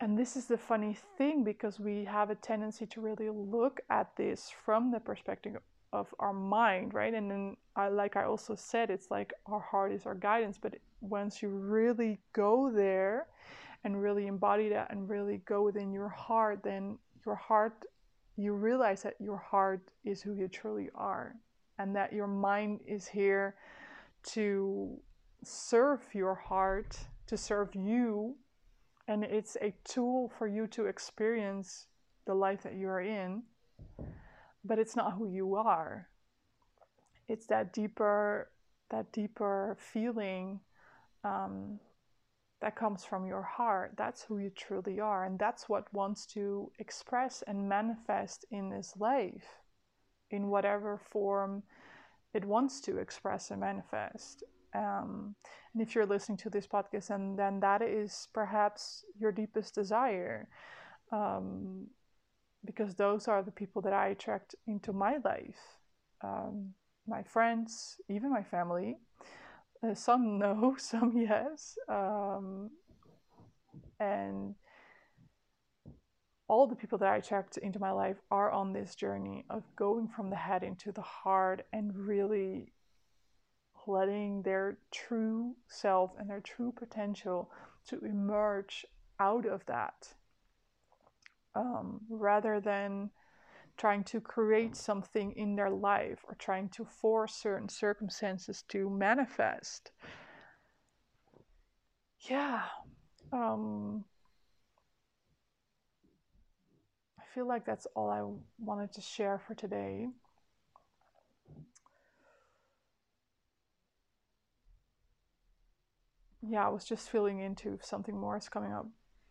and 0.00 0.16
this 0.16 0.36
is 0.36 0.46
the 0.46 0.58
funny 0.58 0.96
thing 1.16 1.42
because 1.42 1.80
we 1.80 2.04
have 2.04 2.30
a 2.30 2.34
tendency 2.36 2.86
to 2.86 3.00
really 3.00 3.30
look 3.30 3.80
at 3.90 4.14
this 4.16 4.50
from 4.64 4.90
the 4.90 5.00
perspective 5.00 5.56
of 5.92 6.14
our 6.18 6.32
mind 6.32 6.92
right 6.92 7.14
and 7.14 7.30
then 7.30 7.56
I, 7.74 7.88
like 7.88 8.16
i 8.16 8.24
also 8.24 8.54
said 8.54 8.90
it's 8.90 9.10
like 9.10 9.32
our 9.46 9.60
heart 9.60 9.92
is 9.92 10.04
our 10.04 10.14
guidance 10.14 10.58
but 10.60 10.74
once 11.00 11.42
you 11.42 11.48
really 11.48 12.18
go 12.32 12.70
there 12.70 13.26
and 13.84 14.00
really 14.02 14.26
embody 14.26 14.68
that 14.70 14.90
and 14.90 15.08
really 15.08 15.40
go 15.46 15.62
within 15.62 15.92
your 15.92 16.08
heart, 16.08 16.60
then 16.62 16.98
your 17.24 17.36
heart, 17.36 17.84
you 18.36 18.52
realize 18.52 19.02
that 19.02 19.14
your 19.18 19.36
heart 19.36 19.80
is 20.04 20.20
who 20.20 20.34
you 20.34 20.48
truly 20.48 20.90
are 20.94 21.34
and 21.78 21.94
that 21.94 22.12
your 22.12 22.26
mind 22.26 22.80
is 22.86 23.06
here 23.06 23.54
to 24.22 24.98
serve 25.44 26.00
your 26.12 26.34
heart, 26.34 26.98
to 27.26 27.36
serve 27.36 27.74
you. 27.74 28.34
And 29.08 29.24
it's 29.24 29.56
a 29.62 29.74
tool 29.84 30.30
for 30.38 30.46
you 30.46 30.66
to 30.68 30.84
experience 30.84 31.86
the 32.26 32.34
life 32.34 32.62
that 32.62 32.74
you 32.74 32.88
are 32.88 33.00
in, 33.00 33.42
but 34.64 34.78
it's 34.78 34.94
not 34.94 35.14
who 35.14 35.26
you 35.26 35.54
are. 35.54 36.08
It's 37.26 37.46
that 37.46 37.72
deeper, 37.72 38.50
that 38.90 39.10
deeper 39.12 39.78
feeling 39.80 40.60
um, 41.24 41.80
that 42.60 42.76
comes 42.76 43.02
from 43.04 43.26
your 43.26 43.42
heart. 43.42 43.94
That's 43.96 44.22
who 44.22 44.38
you 44.38 44.50
truly 44.50 45.00
are. 45.00 45.24
And 45.24 45.38
that's 45.38 45.70
what 45.70 45.92
wants 45.94 46.26
to 46.34 46.70
express 46.78 47.42
and 47.46 47.66
manifest 47.66 48.44
in 48.50 48.68
this 48.68 48.92
life 48.98 49.46
in 50.30 50.48
whatever 50.48 50.98
form 50.98 51.62
it 52.34 52.44
wants 52.44 52.80
to 52.82 52.98
express 52.98 53.50
and 53.50 53.60
manifest. 53.60 54.44
Um, 54.74 55.34
and 55.72 55.82
if 55.82 55.94
you're 55.94 56.06
listening 56.06 56.38
to 56.38 56.50
this 56.50 56.66
podcast, 56.66 57.10
and 57.10 57.38
then 57.38 57.60
that 57.60 57.82
is 57.82 58.28
perhaps 58.32 59.04
your 59.18 59.32
deepest 59.32 59.74
desire, 59.74 60.48
um, 61.12 61.86
because 62.64 62.94
those 62.94 63.28
are 63.28 63.42
the 63.42 63.50
people 63.50 63.82
that 63.82 63.92
I 63.92 64.08
attract 64.08 64.54
into 64.66 64.92
my 64.92 65.18
life, 65.24 65.60
um, 66.22 66.74
my 67.06 67.22
friends, 67.22 67.96
even 68.08 68.30
my 68.30 68.42
family. 68.42 68.98
Uh, 69.82 69.94
some 69.94 70.38
no, 70.38 70.74
some 70.78 71.16
yes. 71.16 71.78
Um, 71.88 72.70
and 74.00 74.54
all 76.48 76.66
the 76.66 76.74
people 76.74 76.98
that 76.98 77.08
I 77.08 77.16
attract 77.16 77.58
into 77.58 77.78
my 77.78 77.90
life 77.90 78.16
are 78.30 78.50
on 78.50 78.72
this 78.72 78.94
journey 78.94 79.44
of 79.50 79.62
going 79.76 80.08
from 80.08 80.30
the 80.30 80.36
head 80.36 80.62
into 80.62 80.92
the 80.92 81.02
heart 81.02 81.66
and 81.72 81.94
really 81.94 82.72
letting 83.88 84.42
their 84.42 84.78
true 84.92 85.56
self 85.66 86.12
and 86.18 86.30
their 86.30 86.40
true 86.40 86.72
potential 86.76 87.50
to 87.88 87.98
emerge 88.04 88.84
out 89.18 89.46
of 89.46 89.64
that 89.66 90.14
um, 91.54 92.00
rather 92.08 92.60
than 92.60 93.10
trying 93.76 94.04
to 94.04 94.20
create 94.20 94.76
something 94.76 95.32
in 95.36 95.56
their 95.56 95.70
life 95.70 96.18
or 96.28 96.34
trying 96.34 96.68
to 96.68 96.84
force 96.84 97.34
certain 97.34 97.68
circumstances 97.68 98.62
to 98.68 98.90
manifest. 98.90 99.92
Yeah. 102.28 102.62
Um, 103.32 104.04
I 107.18 107.22
feel 107.34 107.46
like 107.46 107.64
that's 107.64 107.86
all 107.94 108.10
I 108.10 108.22
wanted 108.58 108.92
to 108.94 109.00
share 109.00 109.38
for 109.38 109.54
today. 109.54 110.08
Yeah, 116.42 116.66
I 116.66 116.68
was 116.68 116.84
just 116.84 117.10
feeling 117.10 117.40
into 117.40 117.74
if 117.74 117.84
something 117.84 118.16
more 118.18 118.36
is 118.36 118.48
coming 118.48 118.72
up, 118.72 118.86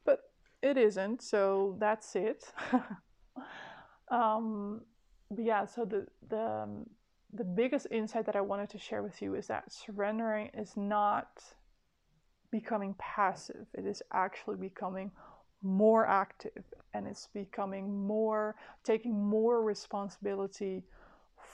but 0.06 0.20
it 0.62 0.78
isn't, 0.78 1.22
so 1.22 1.76
that's 1.80 2.16
it. 2.16 2.44
Um, 4.10 4.82
but 5.30 5.44
yeah, 5.44 5.66
so 5.66 5.86
the 5.86 6.08
the 6.30 6.42
um, 6.42 6.86
the 7.34 7.44
biggest 7.44 7.88
insight 7.92 8.26
that 8.26 8.36
I 8.36 8.42
wanted 8.42 8.70
to 8.70 8.78
share 8.78 9.04
with 9.04 9.22
you 9.22 9.36
is 9.36 9.48
that 9.48 9.72
surrendering 9.72 10.50
is 10.54 10.78
not 10.78 11.44
becoming 12.52 12.96
passive. 12.98 13.68
It 13.74 13.86
is 13.86 14.02
actually 14.14 14.56
becoming 14.58 15.12
more 15.62 16.08
active 16.08 16.64
and 16.94 17.08
it's 17.08 17.28
becoming 17.34 18.06
more 18.08 18.56
taking 18.84 19.26
more 19.26 19.64
responsibility 19.64 20.84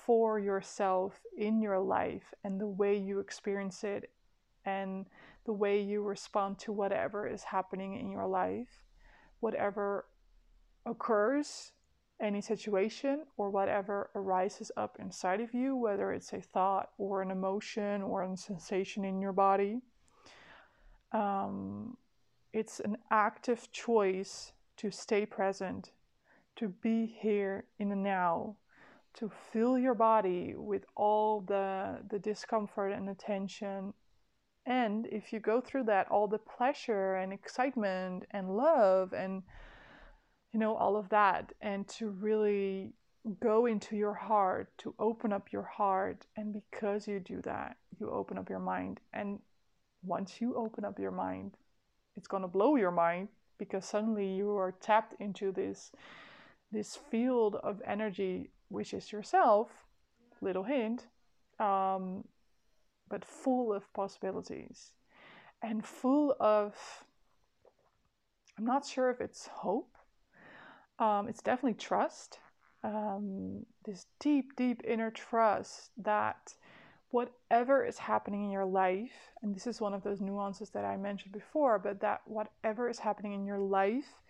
for 0.05 0.39
yourself 0.39 1.19
in 1.37 1.61
your 1.61 1.79
life 1.79 2.33
and 2.43 2.59
the 2.59 2.67
way 2.67 2.97
you 2.97 3.19
experience 3.19 3.83
it 3.83 4.11
and 4.65 5.05
the 5.45 5.53
way 5.53 5.81
you 5.81 6.03
respond 6.03 6.57
to 6.59 6.71
whatever 6.71 7.27
is 7.27 7.43
happening 7.43 7.99
in 7.99 8.11
your 8.11 8.27
life 8.27 8.83
whatever 9.43 10.05
occurs 10.85 11.73
any 12.21 12.39
situation 12.39 13.25
or 13.35 13.49
whatever 13.49 14.09
arises 14.15 14.71
up 14.77 14.95
inside 14.99 15.41
of 15.41 15.53
you, 15.53 15.75
whether 15.75 16.13
it's 16.13 16.31
a 16.31 16.39
thought 16.39 16.91
or 16.97 17.21
an 17.21 17.29
emotion 17.29 18.01
or 18.01 18.23
a 18.23 18.37
sensation 18.37 19.03
in 19.03 19.19
your 19.19 19.33
body. 19.33 19.81
Um, 21.11 21.97
it's 22.53 22.79
an 22.79 22.97
active 23.11 23.69
choice 23.73 24.53
to 24.77 24.89
stay 24.89 25.25
present, 25.25 25.91
to 26.55 26.69
be 26.69 27.05
here 27.05 27.65
in 27.79 27.89
the 27.89 27.97
now, 27.97 28.55
to 29.15 29.29
fill 29.51 29.77
your 29.77 29.93
body 29.93 30.55
with 30.55 30.85
all 30.95 31.41
the, 31.41 31.99
the 32.09 32.19
discomfort 32.19 32.93
and 32.93 33.07
the 33.07 33.15
tension. 33.15 33.93
And 34.65 35.07
if 35.07 35.33
you 35.33 35.39
go 35.39 35.59
through 35.59 35.83
that, 35.85 36.09
all 36.09 36.27
the 36.27 36.37
pleasure 36.37 37.15
and 37.15 37.33
excitement 37.33 38.25
and 38.31 38.55
love 38.55 39.13
and 39.13 39.43
you 40.53 40.59
know, 40.59 40.75
all 40.75 40.95
of 40.95 41.09
that, 41.09 41.51
and 41.61 41.87
to 41.87 42.09
really 42.09 42.93
go 43.39 43.65
into 43.65 43.95
your 43.95 44.13
heart, 44.13 44.69
to 44.77 44.93
open 44.99 45.33
up 45.33 45.51
your 45.51 45.63
heart. 45.63 46.27
And 46.37 46.53
because 46.53 47.07
you 47.07 47.19
do 47.19 47.41
that, 47.41 47.77
you 47.99 48.09
open 48.11 48.37
up 48.37 48.49
your 48.49 48.59
mind. 48.59 48.99
And 49.13 49.39
once 50.03 50.39
you 50.39 50.55
open 50.55 50.85
up 50.85 50.99
your 50.99 51.11
mind, 51.11 51.57
it's 52.15 52.27
going 52.27 52.43
to 52.43 52.47
blow 52.47 52.75
your 52.75 52.91
mind 52.91 53.29
because 53.57 53.85
suddenly 53.85 54.27
you 54.27 54.55
are 54.55 54.71
tapped 54.71 55.15
into 55.19 55.51
this 55.51 55.91
this 56.71 56.95
field 56.95 57.55
of 57.63 57.79
energy 57.85 58.49
which 58.69 58.95
is 58.95 59.11
yourself 59.11 59.69
little 60.41 60.63
hint 60.63 61.05
um, 61.59 62.23
but 63.13 63.23
full 63.23 63.71
of 63.71 63.93
possibilities 63.93 64.93
and 65.61 65.85
full 65.85 66.35
of 66.39 66.73
i'm 68.57 68.65
not 68.65 68.83
sure 68.83 69.11
if 69.11 69.21
it's 69.21 69.45
hope 69.45 69.95
um, 70.97 71.27
it's 71.27 71.41
definitely 71.41 71.77
trust 71.77 72.39
um, 72.83 73.65
this 73.85 74.07
deep, 74.19 74.55
deep 74.55 74.81
inner 74.83 75.11
trust 75.11 75.91
that 75.97 76.53
whatever 77.11 77.85
is 77.85 77.97
happening 77.97 78.43
in 78.45 78.51
your 78.51 78.65
life, 78.65 79.31
and 79.41 79.55
this 79.55 79.67
is 79.67 79.79
one 79.79 79.93
of 79.93 80.03
those 80.03 80.19
nuances 80.19 80.69
that 80.71 80.83
I 80.83 80.97
mentioned 80.97 81.33
before, 81.33 81.79
but 81.79 82.01
that 82.01 82.21
whatever 82.25 82.89
is 82.89 82.99
happening 82.99 83.33
in 83.33 83.45
your 83.45 83.59
life, 83.59 84.21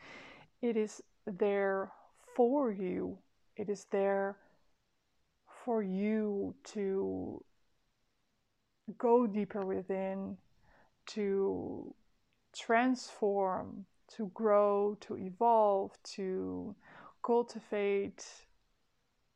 it 0.62 0.78
is 0.78 1.02
there 1.26 1.92
for 2.36 2.72
you. 2.72 3.18
It 3.56 3.70
is 3.70 3.86
there 3.92 4.38
for 5.64 5.82
you 5.82 6.54
to 6.74 7.44
go 8.98 9.26
deeper 9.28 9.66
within, 9.66 10.38
to 11.06 11.94
transform, 12.56 13.86
to 14.16 14.30
grow, 14.34 14.98
to 15.02 15.18
evolve, 15.18 15.92
to 16.04 16.76
cultivate 17.26 18.26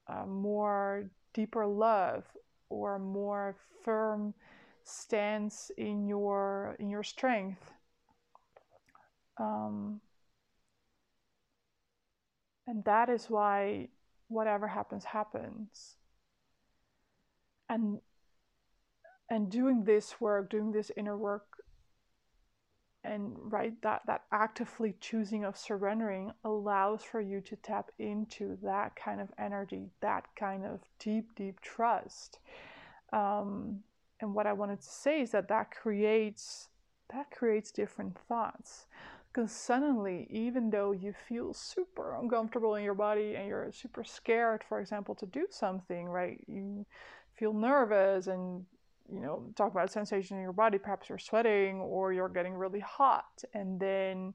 a 0.08 0.26
more 0.26 1.10
deeper 1.34 1.66
love 1.66 2.24
or 2.70 3.00
more 3.00 3.56
firm 3.84 4.34
stance 4.84 5.72
in 5.78 6.08
your 6.08 6.76
in 6.80 6.90
your 6.90 7.04
strength. 7.04 7.72
Um, 9.38 10.02
and 12.66 12.84
that 12.86 13.10
is 13.10 13.30
why 13.30 13.90
whatever 14.28 14.68
happens 14.68 15.06
happens. 15.06 15.96
And 17.70 18.00
and 19.30 19.50
doing 19.50 19.84
this 19.84 20.20
work, 20.22 20.50
doing 20.50 20.72
this 20.72 20.92
inner 20.96 21.18
work 21.18 21.58
and 23.08 23.36
right 23.52 23.82
that 23.82 24.02
that 24.06 24.24
actively 24.32 24.94
choosing 25.00 25.46
of 25.46 25.58
surrendering 25.58 26.32
allows 26.44 27.04
for 27.04 27.22
you 27.22 27.40
to 27.42 27.56
tap 27.58 27.90
into 28.00 28.58
that 28.62 28.96
kind 28.96 29.22
of 29.22 29.30
energy 29.40 29.90
that 30.02 30.26
kind 30.36 30.66
of 30.66 30.82
deep 31.00 31.34
deep 31.36 31.60
trust. 31.62 32.40
Um, 33.14 33.80
and 34.20 34.34
what 34.34 34.48
i 34.48 34.54
wanted 34.54 34.82
to 34.82 34.90
say 34.90 35.22
is 35.22 35.32
that 35.32 35.48
that 35.48 35.72
creates 35.72 36.70
that 37.14 37.32
creates 37.32 37.72
different 37.72 38.18
thoughts. 38.28 38.86
Because 39.32 39.52
suddenly 39.52 40.28
even 40.32 40.72
though 40.72 40.92
you 40.92 41.14
feel 41.14 41.54
super 41.54 42.16
uncomfortable 42.16 42.76
in 42.76 42.84
your 42.84 42.96
body 42.96 43.36
and 43.36 43.48
you're 43.48 43.72
super 43.72 44.04
scared 44.04 44.64
for 44.68 44.80
example 44.80 45.14
to 45.16 45.28
do 45.28 45.46
something 45.52 46.06
right 46.10 46.44
you 46.48 46.86
feel 47.36 47.54
nervous 47.54 48.26
and 48.26 48.66
you 49.12 49.22
know, 49.22 49.50
talk 49.56 49.72
about 49.72 49.92
sensation 49.92 50.38
in 50.38 50.44
your 50.44 50.54
body. 50.54 50.78
Perhaps 50.78 51.10
you're 51.10 51.18
sweating 51.18 51.80
or 51.80 52.14
you're 52.14 52.30
getting 52.30 52.54
really 52.54 52.80
hot, 52.80 53.44
and 53.54 53.80
then, 53.80 54.34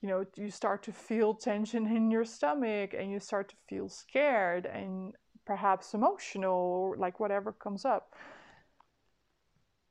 you 0.00 0.08
know, 0.08 0.24
you 0.36 0.50
start 0.50 0.82
to 0.84 0.92
feel 0.92 1.34
tension 1.34 1.86
in 1.86 2.10
your 2.10 2.24
stomach 2.24 2.94
and 2.98 3.10
you 3.10 3.20
start 3.20 3.48
to 3.50 3.56
feel 3.68 3.88
scared 3.88 4.66
and 4.66 5.14
perhaps 5.46 5.94
emotional 5.94 6.52
or 6.52 6.96
like 6.96 7.20
whatever 7.20 7.52
comes 7.52 7.84
up. 7.84 8.14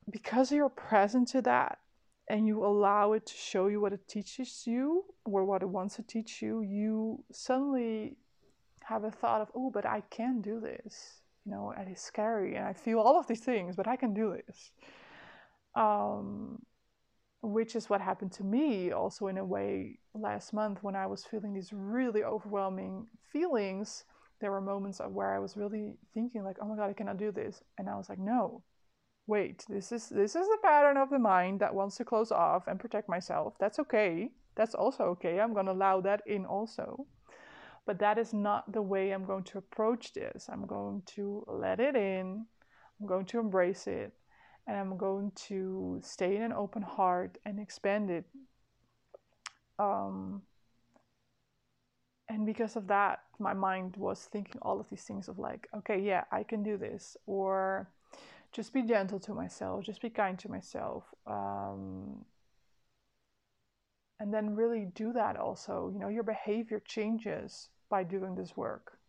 Because 0.10 0.52
you're 0.52 0.70
present 0.70 1.28
to 1.30 1.42
that 1.44 1.80
and 2.30 2.48
you 2.48 2.66
allow 2.66 3.14
it 3.14 3.26
to 3.26 3.34
show 3.34 3.68
you 3.68 3.80
what 3.80 3.94
it 3.94 4.08
teaches 4.08 4.64
you 4.66 5.06
or 5.26 5.46
what 5.46 5.62
it 5.62 5.70
wants 5.70 5.96
to 5.96 6.04
teach 6.04 6.42
you, 6.42 6.62
you 6.62 7.24
suddenly 7.32 8.18
have 8.84 9.04
a 9.04 9.12
thought 9.12 9.42
of, 9.42 9.50
oh, 9.56 9.70
but 9.70 9.86
I 9.86 10.02
can 10.10 10.42
do 10.42 10.60
this 10.60 11.21
you 11.46 11.52
know, 11.52 11.74
it's 11.78 12.02
scary, 12.02 12.56
and 12.56 12.66
I 12.66 12.74
feel 12.74 13.00
all 13.00 13.20
of 13.20 13.28
these 13.28 13.42
things, 13.42 13.76
but 13.76 13.88
I 13.88 13.96
can 13.96 14.14
do 14.14 14.38
this. 14.46 14.72
Um, 15.76 16.60
which 17.42 17.76
is 17.76 17.90
what 17.90 18.02
happened 18.02 18.32
to 18.34 18.44
me 18.44 18.92
also 18.92 19.28
in 19.28 19.38
a 19.38 19.46
way 19.46 19.98
last 20.14 20.54
month 20.54 20.84
when 20.84 20.96
I 20.96 21.08
was 21.08 21.26
feeling 21.26 21.54
these 21.54 21.74
really 21.74 22.24
overwhelming 22.24 23.08
feelings. 23.32 24.04
There 24.40 24.52
were 24.52 24.62
moments 24.62 25.00
of 25.00 25.14
where 25.14 25.34
I 25.34 25.40
was 25.40 25.58
really 25.58 25.98
thinking 26.14 26.44
like, 26.44 26.58
"Oh 26.62 26.66
my 26.66 26.76
god, 26.76 26.90
I 26.90 26.94
cannot 26.94 27.18
do 27.18 27.32
this," 27.32 27.64
and 27.78 27.90
I 27.90 27.96
was 27.96 28.10
like, 28.10 28.20
"No, 28.20 28.64
wait, 29.28 29.66
this 29.70 29.92
is 29.92 30.10
this 30.10 30.36
is 30.36 30.48
a 30.48 30.62
pattern 30.62 30.98
of 30.98 31.10
the 31.10 31.20
mind 31.20 31.62
that 31.62 31.74
wants 31.76 31.98
to 31.98 32.06
close 32.06 32.32
off 32.32 32.68
and 32.68 32.80
protect 32.80 33.10
myself. 33.10 33.56
That's 33.60 33.80
okay. 33.80 34.32
That's 34.56 34.76
also 34.76 35.06
okay. 35.16 35.40
I'm 35.40 35.54
gonna 35.54 35.74
allow 35.74 36.02
that 36.02 36.22
in 36.28 36.46
also." 36.46 37.08
But 37.86 38.00
that 38.00 38.18
is 38.18 38.34
not 38.34 38.72
the 38.72 38.82
way 38.82 39.12
I'm 39.12 39.26
going 39.26 39.44
to 39.46 39.58
approach 39.58 40.14
this. 40.14 40.48
I'm 40.52 40.66
going 40.66 41.02
to 41.16 41.44
let 41.48 41.80
it 41.80 41.96
in, 41.96 42.46
I'm 43.00 43.08
going 43.08 43.26
to 43.26 43.40
embrace 43.40 43.88
it, 43.88 44.14
and 44.68 44.78
I'm 44.78 44.98
going 44.98 45.32
to 45.48 46.00
stay 46.04 46.36
in 46.36 46.44
an 46.44 46.54
open 46.54 46.84
heart 46.84 47.38
and 47.46 47.60
expand 47.60 48.12
it. 48.12 48.26
Um, 49.80 50.44
and 52.30 52.46
because 52.46 52.76
of 52.76 52.88
that, 52.88 53.24
my 53.40 53.54
mind 53.54 53.98
was 53.98 54.30
thinking 54.32 54.62
all 54.62 54.80
of 54.80 54.88
these 54.90 55.04
things 55.04 55.28
of 55.28 55.40
like, 55.40 55.68
okay, 55.78 56.00
yeah, 56.00 56.24
I 56.32 56.44
can 56.44 56.64
do 56.64 56.78
this, 56.78 57.18
or 57.26 57.90
just 58.52 58.74
be 58.74 58.84
gentle 58.84 59.20
to 59.22 59.34
myself, 59.34 59.84
just 59.86 60.02
be 60.02 60.10
kind 60.10 60.38
to 60.40 60.50
myself. 60.50 61.04
Um, 61.26 62.26
and 64.22 64.32
then 64.32 64.56
really 64.56 64.86
do 64.94 65.12
that 65.14 65.36
also. 65.36 65.90
You 65.92 66.00
know, 66.00 66.08
your 66.08 66.22
behavior 66.22 66.80
changes 66.86 67.70
by 67.90 68.04
doing 68.04 68.36
this 68.36 68.56
work. 68.56 69.00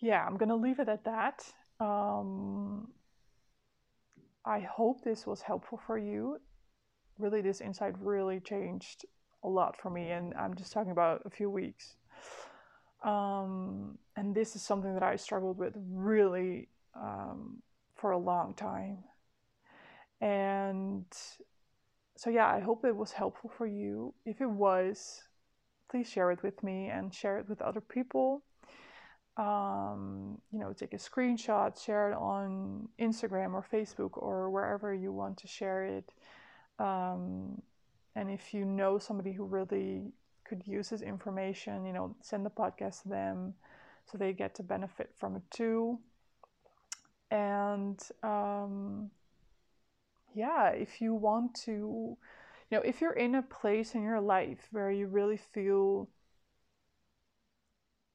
Yeah, 0.00 0.24
I'm 0.24 0.38
going 0.38 0.48
to 0.48 0.54
leave 0.54 0.78
it 0.78 0.88
at 0.88 1.04
that. 1.04 1.44
Um, 1.78 2.88
I 4.42 4.60
hope 4.60 5.04
this 5.04 5.26
was 5.26 5.42
helpful 5.42 5.78
for 5.86 5.98
you. 5.98 6.40
Really, 7.18 7.42
this 7.42 7.60
insight 7.60 7.92
really 8.00 8.40
changed 8.40 9.04
a 9.44 9.48
lot 9.48 9.76
for 9.76 9.90
me, 9.90 10.10
and 10.10 10.32
I'm 10.32 10.54
just 10.54 10.72
talking 10.72 10.92
about 10.92 11.20
a 11.26 11.30
few 11.30 11.50
weeks. 11.50 11.96
Um, 13.04 13.98
and 14.16 14.34
this 14.34 14.56
is 14.56 14.62
something 14.62 14.94
that 14.94 15.02
I 15.02 15.16
struggled 15.16 15.58
with 15.58 15.74
really 15.76 16.68
um, 16.94 17.58
for 17.96 18.12
a 18.12 18.18
long 18.18 18.54
time. 18.54 19.04
And 20.22 21.04
so, 22.18 22.30
yeah, 22.30 22.48
I 22.48 22.58
hope 22.58 22.84
it 22.84 22.96
was 22.96 23.12
helpful 23.12 23.48
for 23.56 23.64
you. 23.64 24.12
If 24.26 24.40
it 24.40 24.50
was, 24.50 25.22
please 25.88 26.10
share 26.10 26.32
it 26.32 26.42
with 26.42 26.64
me 26.64 26.88
and 26.88 27.14
share 27.14 27.38
it 27.38 27.48
with 27.48 27.62
other 27.62 27.80
people. 27.80 28.42
Um, 29.36 30.40
you 30.50 30.58
know, 30.58 30.72
take 30.72 30.94
a 30.94 30.96
screenshot, 30.96 31.80
share 31.80 32.10
it 32.10 32.16
on 32.16 32.88
Instagram 32.98 33.54
or 33.54 33.64
Facebook 33.72 34.20
or 34.20 34.50
wherever 34.50 34.92
you 34.92 35.12
want 35.12 35.38
to 35.38 35.46
share 35.46 35.84
it. 35.84 36.10
Um, 36.80 37.62
and 38.16 38.28
if 38.28 38.52
you 38.52 38.64
know 38.64 38.98
somebody 38.98 39.30
who 39.30 39.44
really 39.44 40.10
could 40.42 40.66
use 40.66 40.88
this 40.88 41.02
information, 41.02 41.86
you 41.86 41.92
know, 41.92 42.16
send 42.20 42.44
the 42.44 42.50
podcast 42.50 43.02
to 43.02 43.10
them 43.10 43.54
so 44.10 44.18
they 44.18 44.32
get 44.32 44.56
to 44.56 44.64
benefit 44.64 45.12
from 45.16 45.36
it 45.36 45.42
too. 45.52 46.00
And 47.30 48.02
um, 48.24 49.12
yeah, 50.34 50.68
if 50.70 51.00
you 51.00 51.14
want 51.14 51.54
to, 51.64 52.16
you 52.70 52.76
know, 52.76 52.82
if 52.82 53.00
you're 53.00 53.12
in 53.12 53.34
a 53.34 53.42
place 53.42 53.94
in 53.94 54.02
your 54.02 54.20
life 54.20 54.68
where 54.70 54.90
you 54.90 55.06
really 55.06 55.36
feel, 55.36 56.08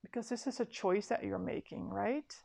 because 0.04 0.30
this 0.30 0.48
is 0.48 0.60
a 0.60 0.66
choice 0.66 1.08
that 1.08 1.24
you're 1.24 1.40
making, 1.40 1.90
right? 1.90 2.36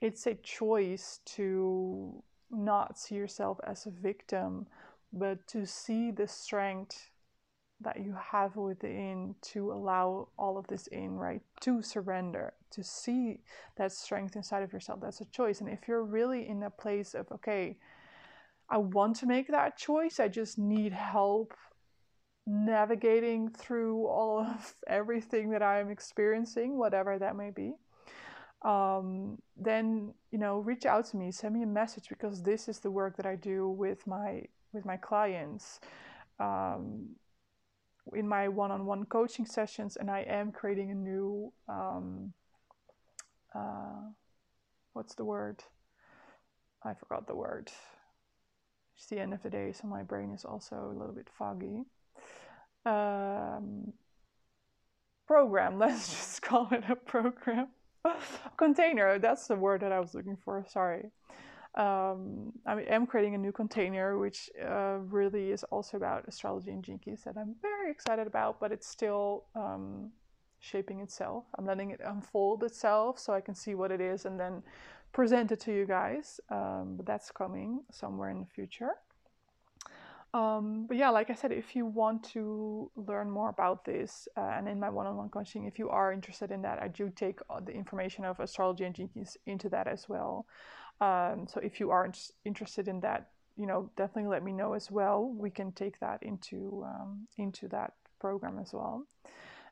It's 0.00 0.26
a 0.26 0.34
choice 0.34 1.20
to 1.36 2.22
not 2.50 2.98
see 2.98 3.14
yourself 3.14 3.58
as 3.64 3.86
a 3.86 3.90
victim, 3.90 4.66
but 5.12 5.46
to 5.48 5.66
see 5.66 6.10
the 6.10 6.26
strength 6.26 7.10
that 7.80 8.00
you 8.00 8.16
have 8.32 8.56
within 8.56 9.34
to 9.42 9.72
allow 9.72 10.28
all 10.38 10.56
of 10.58 10.66
this 10.66 10.86
in, 10.88 11.16
right? 11.16 11.42
To 11.60 11.82
surrender, 11.82 12.54
to 12.70 12.82
see 12.82 13.40
that 13.76 13.92
strength 13.92 14.36
inside 14.36 14.62
of 14.62 14.72
yourself. 14.72 15.00
That's 15.00 15.20
a 15.20 15.26
choice. 15.26 15.60
And 15.60 15.68
if 15.68 15.86
you're 15.86 16.04
really 16.04 16.48
in 16.48 16.62
a 16.62 16.70
place 16.70 17.14
of, 17.14 17.30
okay, 17.32 17.76
I 18.68 18.78
want 18.78 19.16
to 19.16 19.26
make 19.26 19.48
that 19.48 19.76
choice. 19.76 20.18
I 20.18 20.28
just 20.28 20.58
need 20.58 20.92
help 20.92 21.54
navigating 22.46 23.50
through 23.50 24.06
all 24.06 24.40
of 24.40 24.74
everything 24.86 25.50
that 25.50 25.62
I'm 25.62 25.90
experiencing, 25.90 26.78
whatever 26.78 27.18
that 27.18 27.36
may 27.36 27.50
be. 27.50 27.74
Um, 28.62 29.38
then 29.56 30.14
you 30.30 30.38
know, 30.38 30.58
reach 30.58 30.86
out 30.86 31.06
to 31.06 31.16
me, 31.16 31.30
send 31.30 31.54
me 31.54 31.62
a 31.62 31.66
message 31.66 32.08
because 32.08 32.42
this 32.42 32.68
is 32.68 32.78
the 32.78 32.90
work 32.90 33.16
that 33.16 33.26
I 33.26 33.36
do 33.36 33.68
with 33.68 34.06
my 34.06 34.42
with 34.72 34.84
my 34.84 34.96
clients. 34.96 35.80
Um, 36.40 37.10
in 38.12 38.28
my 38.28 38.48
one-on-one 38.48 39.06
coaching 39.06 39.46
sessions, 39.46 39.96
and 39.96 40.10
I 40.10 40.20
am 40.28 40.52
creating 40.52 40.90
a 40.90 40.94
new 40.94 41.52
um, 41.68 42.34
uh, 43.54 44.10
what's 44.92 45.14
the 45.14 45.24
word? 45.24 45.62
I 46.82 46.92
forgot 46.94 47.26
the 47.26 47.34
word 47.34 47.70
it's 48.96 49.06
the 49.06 49.18
end 49.18 49.34
of 49.34 49.42
the 49.42 49.50
day, 49.50 49.72
so 49.72 49.88
my 49.88 50.02
brain 50.02 50.30
is 50.32 50.44
also 50.44 50.76
a 50.76 50.98
little 50.98 51.14
bit 51.14 51.28
foggy. 51.36 51.84
Um, 52.86 53.92
program, 55.26 55.78
let's 55.84 56.08
just 56.08 56.42
call 56.42 56.68
it 56.72 56.84
a 56.88 56.96
program. 56.96 57.68
container, 58.56 59.18
that's 59.18 59.46
the 59.46 59.56
word 59.56 59.80
that 59.80 59.92
I 59.92 60.00
was 60.00 60.14
looking 60.14 60.36
for, 60.36 60.64
sorry. 60.68 61.10
Um, 61.74 62.52
I 62.66 62.82
am 62.82 63.04
creating 63.04 63.34
a 63.34 63.38
new 63.38 63.50
container, 63.50 64.16
which 64.18 64.48
uh, 64.64 64.98
really 65.08 65.50
is 65.50 65.64
also 65.64 65.96
about 65.96 66.28
astrology 66.28 66.70
and 66.70 66.84
Gene 66.84 67.00
Keys 67.00 67.22
that 67.24 67.36
I'm 67.36 67.56
very 67.62 67.90
excited 67.90 68.28
about, 68.28 68.60
but 68.60 68.70
it's 68.70 68.86
still 68.86 69.46
um, 69.56 70.12
shaping 70.60 71.00
itself. 71.00 71.44
I'm 71.58 71.66
letting 71.66 71.90
it 71.90 72.00
unfold 72.04 72.62
itself 72.62 73.18
so 73.18 73.32
I 73.32 73.40
can 73.40 73.56
see 73.56 73.74
what 73.74 73.90
it 73.90 74.00
is 74.00 74.24
and 74.24 74.38
then 74.38 74.62
present 75.14 75.50
it 75.52 75.60
to 75.60 75.72
you 75.72 75.86
guys. 75.86 76.40
Um, 76.50 76.96
but 76.96 77.06
that's 77.06 77.30
coming 77.30 77.84
somewhere 77.90 78.28
in 78.28 78.40
the 78.40 78.46
future. 78.46 78.90
Um, 80.34 80.86
but 80.88 80.96
yeah, 80.96 81.10
like 81.10 81.30
I 81.30 81.34
said, 81.34 81.52
if 81.52 81.76
you 81.76 81.86
want 81.86 82.24
to 82.34 82.90
learn 82.96 83.30
more 83.30 83.50
about 83.50 83.84
this, 83.84 84.26
uh, 84.36 84.40
and 84.56 84.68
in 84.68 84.80
my 84.80 84.90
one-on-one 84.90 85.28
coaching, 85.28 85.64
if 85.64 85.78
you 85.78 85.88
are 85.90 86.12
interested 86.12 86.50
in 86.50 86.60
that, 86.62 86.82
I 86.82 86.88
do 86.88 87.08
take 87.08 87.38
the 87.64 87.72
information 87.72 88.24
of 88.24 88.40
astrology 88.40 88.84
and 88.84 88.94
Gene 88.96 89.08
Keys 89.14 89.36
into 89.46 89.68
that 89.68 89.86
as 89.86 90.08
well. 90.08 90.46
Um, 91.00 91.46
so 91.48 91.60
if 91.60 91.78
you 91.78 91.92
are 91.92 92.12
interested 92.44 92.88
in 92.88 92.98
that, 93.00 93.28
you 93.56 93.66
know, 93.66 93.90
definitely 93.96 94.28
let 94.28 94.42
me 94.42 94.52
know 94.52 94.72
as 94.72 94.90
well. 94.90 95.32
We 95.38 95.50
can 95.50 95.70
take 95.70 96.00
that 96.00 96.24
into 96.24 96.84
um, 96.84 97.28
into 97.36 97.68
that 97.68 97.92
program 98.18 98.58
as 98.58 98.72
well. 98.72 99.06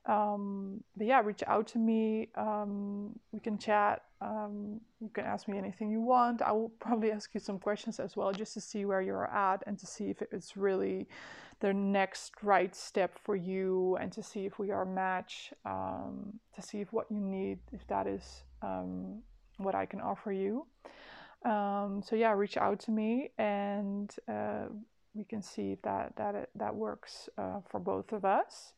Um, 0.07 0.85
but 0.97 1.07
yeah, 1.07 1.21
reach 1.21 1.43
out 1.47 1.67
to 1.69 1.79
me. 1.79 2.29
Um, 2.37 3.19
we 3.33 3.41
can 3.41 3.59
chat. 3.59 4.03
Um, 4.23 4.81
you 5.01 5.11
can 5.13 5.25
ask 5.25 5.49
me 5.49 5.59
anything 5.59 5.91
you 5.91 6.01
want. 6.01 6.43
I 6.43 6.53
will 6.53 6.73
probably 6.81 7.11
ask 7.11 7.35
you 7.35 7.41
some 7.41 7.59
questions 7.59 7.99
as 7.99 8.17
well, 8.17 8.33
just 8.33 8.55
to 8.55 8.61
see 8.61 8.85
where 8.85 9.03
you're 9.03 9.27
at 9.27 9.63
and 9.67 9.79
to 9.79 9.87
see 9.87 10.11
if 10.11 10.23
it's 10.31 10.57
really 10.57 11.09
the 11.61 11.73
next 11.73 12.33
right 12.43 12.75
step 12.75 13.19
for 13.19 13.37
you, 13.37 13.97
and 14.01 14.13
to 14.13 14.23
see 14.23 14.47
if 14.47 14.59
we 14.59 14.71
are 14.71 14.83
a 14.83 14.87
match. 14.87 15.53
Um, 15.65 16.39
to 16.55 16.63
see 16.63 16.81
if 16.81 16.93
what 16.93 17.07
you 17.11 17.21
need, 17.21 17.59
if 17.73 17.87
that 17.89 18.07
is 18.07 18.45
um, 18.63 19.23
what 19.59 19.75
I 19.75 19.87
can 19.87 20.01
offer 20.01 20.33
you. 20.33 20.67
Um, 21.45 22.03
so 22.05 22.15
yeah, 22.17 22.33
reach 22.33 22.57
out 22.57 22.79
to 22.81 22.91
me, 22.91 23.31
and 23.39 24.15
uh, 24.29 24.67
we 25.15 25.25
can 25.25 25.43
see 25.43 25.79
that 25.83 26.15
that 26.17 26.49
that 26.55 26.75
works 26.75 27.29
uh, 27.39 27.61
for 27.69 27.81
both 27.81 28.13
of 28.13 28.25
us. 28.25 28.75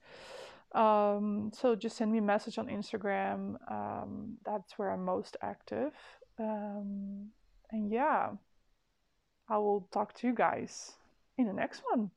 Um, 0.75 1.53
so 1.55 1.77
just 1.77 1.97
send 1.97 2.11
me 2.11 2.19
a 2.19 2.23
message 2.23 2.59
on 2.59 2.67
Instagram. 2.67 3.57
Um, 3.71 4.39
that's 4.45 4.77
where 4.77 4.91
I'm 4.91 5.05
most 5.05 5.37
active. 5.41 5.93
Um, 6.39 7.29
and 7.71 7.91
yeah, 7.91 8.31
I 9.49 9.59
will 9.59 9.89
talk 9.93 10.15
to 10.15 10.27
you 10.27 10.35
guys 10.35 10.93
in 11.39 11.47
the 11.47 11.53
next 11.53 11.83
one. 11.91 12.11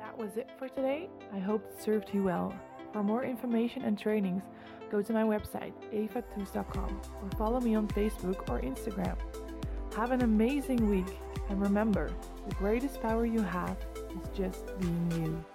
That 0.00 0.18
was 0.18 0.36
it 0.36 0.50
for 0.58 0.68
today. 0.68 1.08
I 1.32 1.38
hope 1.38 1.64
it 1.64 1.82
served 1.82 2.10
you 2.12 2.24
well. 2.24 2.54
For 2.92 3.02
more 3.02 3.24
information 3.24 3.82
and 3.82 3.98
trainings, 3.98 4.42
go 4.90 5.02
to 5.02 5.12
my 5.12 5.22
website, 5.22 5.72
evatoos.com, 5.92 7.00
or 7.22 7.30
follow 7.36 7.60
me 7.60 7.74
on 7.74 7.88
Facebook 7.88 8.48
or 8.48 8.60
Instagram. 8.60 9.16
Have 9.96 10.10
an 10.10 10.22
amazing 10.22 10.90
week 10.90 11.18
and 11.48 11.60
remember, 11.60 12.10
the 12.48 12.54
greatest 12.56 13.00
power 13.00 13.24
you 13.24 13.42
have 13.42 13.76
is 14.10 14.28
just 14.36 14.76
being 14.80 15.12
you. 15.12 15.53